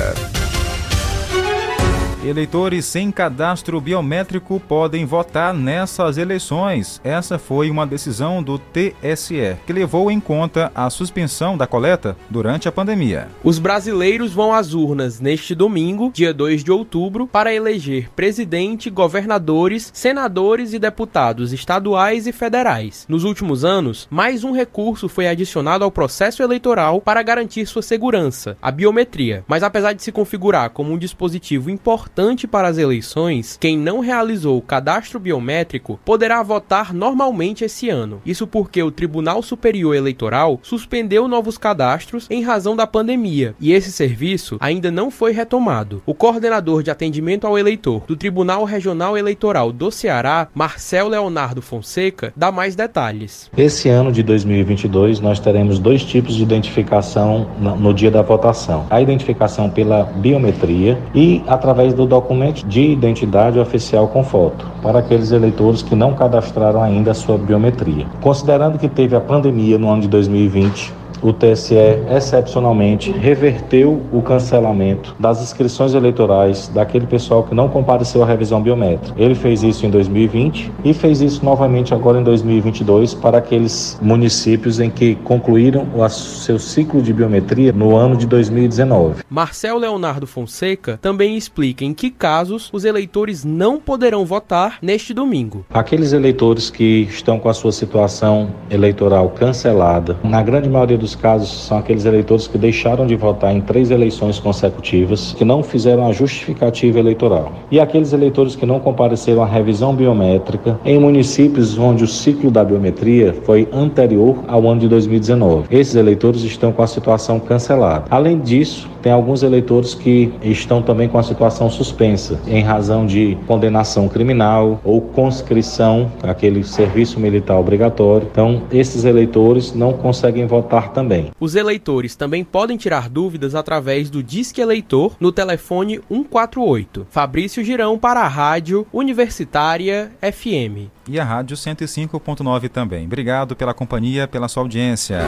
[2.26, 7.02] Eleitores sem cadastro biométrico podem votar nessas eleições.
[7.04, 12.66] Essa foi uma decisão do TSE, que levou em conta a suspensão da coleta durante
[12.66, 13.28] a pandemia.
[13.44, 19.92] Os brasileiros vão às urnas neste domingo, dia 2 de outubro, para eleger presidente, governadores,
[19.94, 23.06] senadores e deputados estaduais e federais.
[23.10, 28.56] Nos últimos anos, mais um recurso foi adicionado ao processo eleitoral para garantir sua segurança,
[28.62, 29.44] a biometria.
[29.46, 34.00] Mas apesar de se configurar como um dispositivo importante, importante para as eleições, quem não
[34.00, 38.22] realizou o cadastro biométrico poderá votar normalmente esse ano.
[38.24, 43.92] Isso porque o Tribunal Superior Eleitoral suspendeu novos cadastros em razão da pandemia e esse
[43.92, 46.04] serviço ainda não foi retomado.
[46.06, 52.32] O coordenador de atendimento ao eleitor do Tribunal Regional Eleitoral do Ceará, Marcel Leonardo Fonseca,
[52.36, 53.50] dá mais detalhes.
[53.58, 59.02] Esse ano de 2022 nós teremos dois tipos de identificação no dia da votação: a
[59.02, 65.32] identificação pela biometria e através do do documento de identidade oficial com foto, para aqueles
[65.32, 68.06] eleitores que não cadastraram ainda a sua biometria.
[68.22, 70.94] Considerando que teve a pandemia no ano de 2020,
[71.24, 71.76] o TSE,
[72.16, 79.14] excepcionalmente, reverteu o cancelamento das inscrições eleitorais daquele pessoal que não compareceu à revisão biométrica.
[79.18, 84.80] Ele fez isso em 2020 e fez isso novamente agora em 2022 para aqueles municípios
[84.80, 89.24] em que concluíram o seu ciclo de biometria no ano de 2019.
[89.30, 95.66] Marcel Leonardo Fonseca também explica em que casos os eleitores não poderão votar neste domingo.
[95.74, 101.66] Aqueles eleitores que estão com a sua situação eleitoral cancelada, na grande maioria dos casos
[101.66, 106.12] são aqueles eleitores que deixaram de votar em três eleições consecutivas, que não fizeram a
[106.12, 107.52] justificativa eleitoral.
[107.72, 112.64] E aqueles eleitores que não compareceram à revisão biométrica em municípios onde o ciclo da
[112.64, 115.68] biometria foi anterior ao ano de 2019.
[115.72, 118.06] Esses eleitores estão com a situação cancelada.
[118.10, 123.38] Além disso, tem alguns eleitores que estão também com a situação suspensa em razão de
[123.46, 128.28] condenação criminal ou conscrição, aquele serviço militar obrigatório.
[128.32, 131.03] Então, esses eleitores não conseguem votar também.
[131.40, 137.08] Os eleitores também podem tirar dúvidas através do Disque Eleitor no telefone 148.
[137.10, 140.90] Fabrício Girão para a Rádio Universitária FM.
[141.08, 143.06] E a Rádio 105.9 também.
[143.06, 145.20] Obrigado pela companhia, pela sua audiência.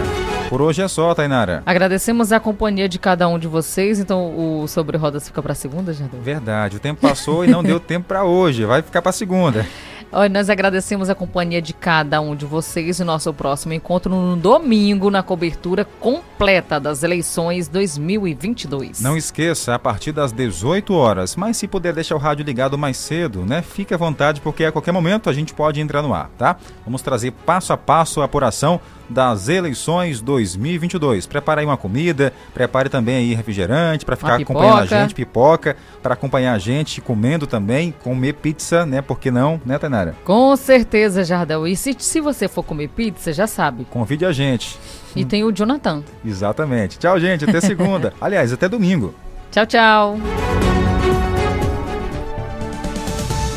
[0.49, 1.63] Por hoje é só, Tainara.
[1.65, 3.99] Agradecemos a companhia de cada um de vocês.
[3.99, 6.21] Então o Sobre Rodas fica para segunda, Jardel?
[6.21, 6.77] Verdade.
[6.77, 8.63] O tempo passou e não deu tempo para hoje.
[8.63, 9.65] Vai ficar para segunda.
[10.17, 14.37] Olha, nós agradecemos a companhia de cada um de vocês e nosso próximo encontro no
[14.37, 19.01] domingo na cobertura completa das eleições 2022.
[19.01, 22.95] Não esqueça, a partir das 18 horas, mas se puder deixar o rádio ligado mais
[22.95, 23.61] cedo, né?
[23.61, 26.55] Fique à vontade porque a qualquer momento a gente pode entrar no ar, tá?
[26.85, 28.79] Vamos trazer passo a passo a apuração
[29.09, 31.25] das eleições 2022.
[31.25, 36.13] Prepare aí uma comida, prepare também aí refrigerante para ficar acompanhando a gente, pipoca, para
[36.13, 39.01] acompanhar a gente comendo também, comer pizza, né?
[39.01, 40.15] Por que não, né, Tainara?
[40.23, 41.67] Com certeza, Jardel.
[41.67, 43.85] E se, se você for comer pizza, já sabe.
[43.89, 44.77] Convide a gente.
[45.15, 46.03] E tem o Jonathan.
[46.25, 46.99] Exatamente.
[46.99, 47.45] Tchau, gente.
[47.45, 48.13] Até segunda.
[48.19, 49.13] Aliás, até domingo.
[49.51, 50.44] Tchau, tchau.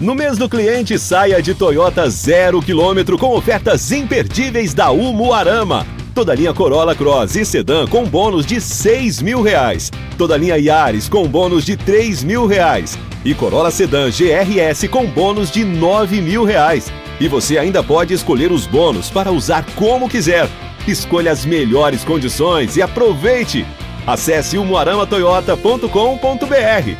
[0.00, 5.86] No mês do cliente, saia de Toyota zero quilômetro com ofertas imperdíveis da Umuarama.
[6.14, 9.92] Toda linha Corolla Cross e Sedan com bônus de 6 mil reais.
[10.16, 12.98] Toda linha Yaris com bônus de 3 mil reais.
[13.26, 16.90] E Corolla Sedan GRS com bônus de 9 mil reais.
[17.20, 20.48] E você ainda pode escolher os bônus para usar como quiser.
[20.88, 23.66] Escolha as melhores condições e aproveite!
[24.06, 26.96] Acesse umuaramatoyota.com.br.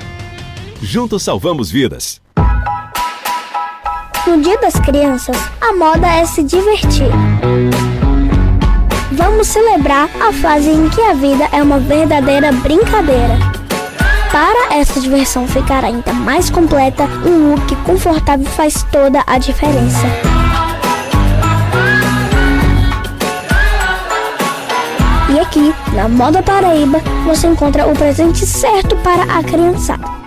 [0.82, 2.20] Juntos salvamos vidas.
[4.30, 7.10] No Dia das Crianças, a moda é se divertir.
[9.10, 13.36] Vamos celebrar a fase em que a vida é uma verdadeira brincadeira.
[14.30, 20.06] Para essa diversão ficar ainda mais completa, um look confortável faz toda a diferença.
[25.28, 30.19] E aqui, na Moda Paraíba, você encontra o presente certo para a criançada.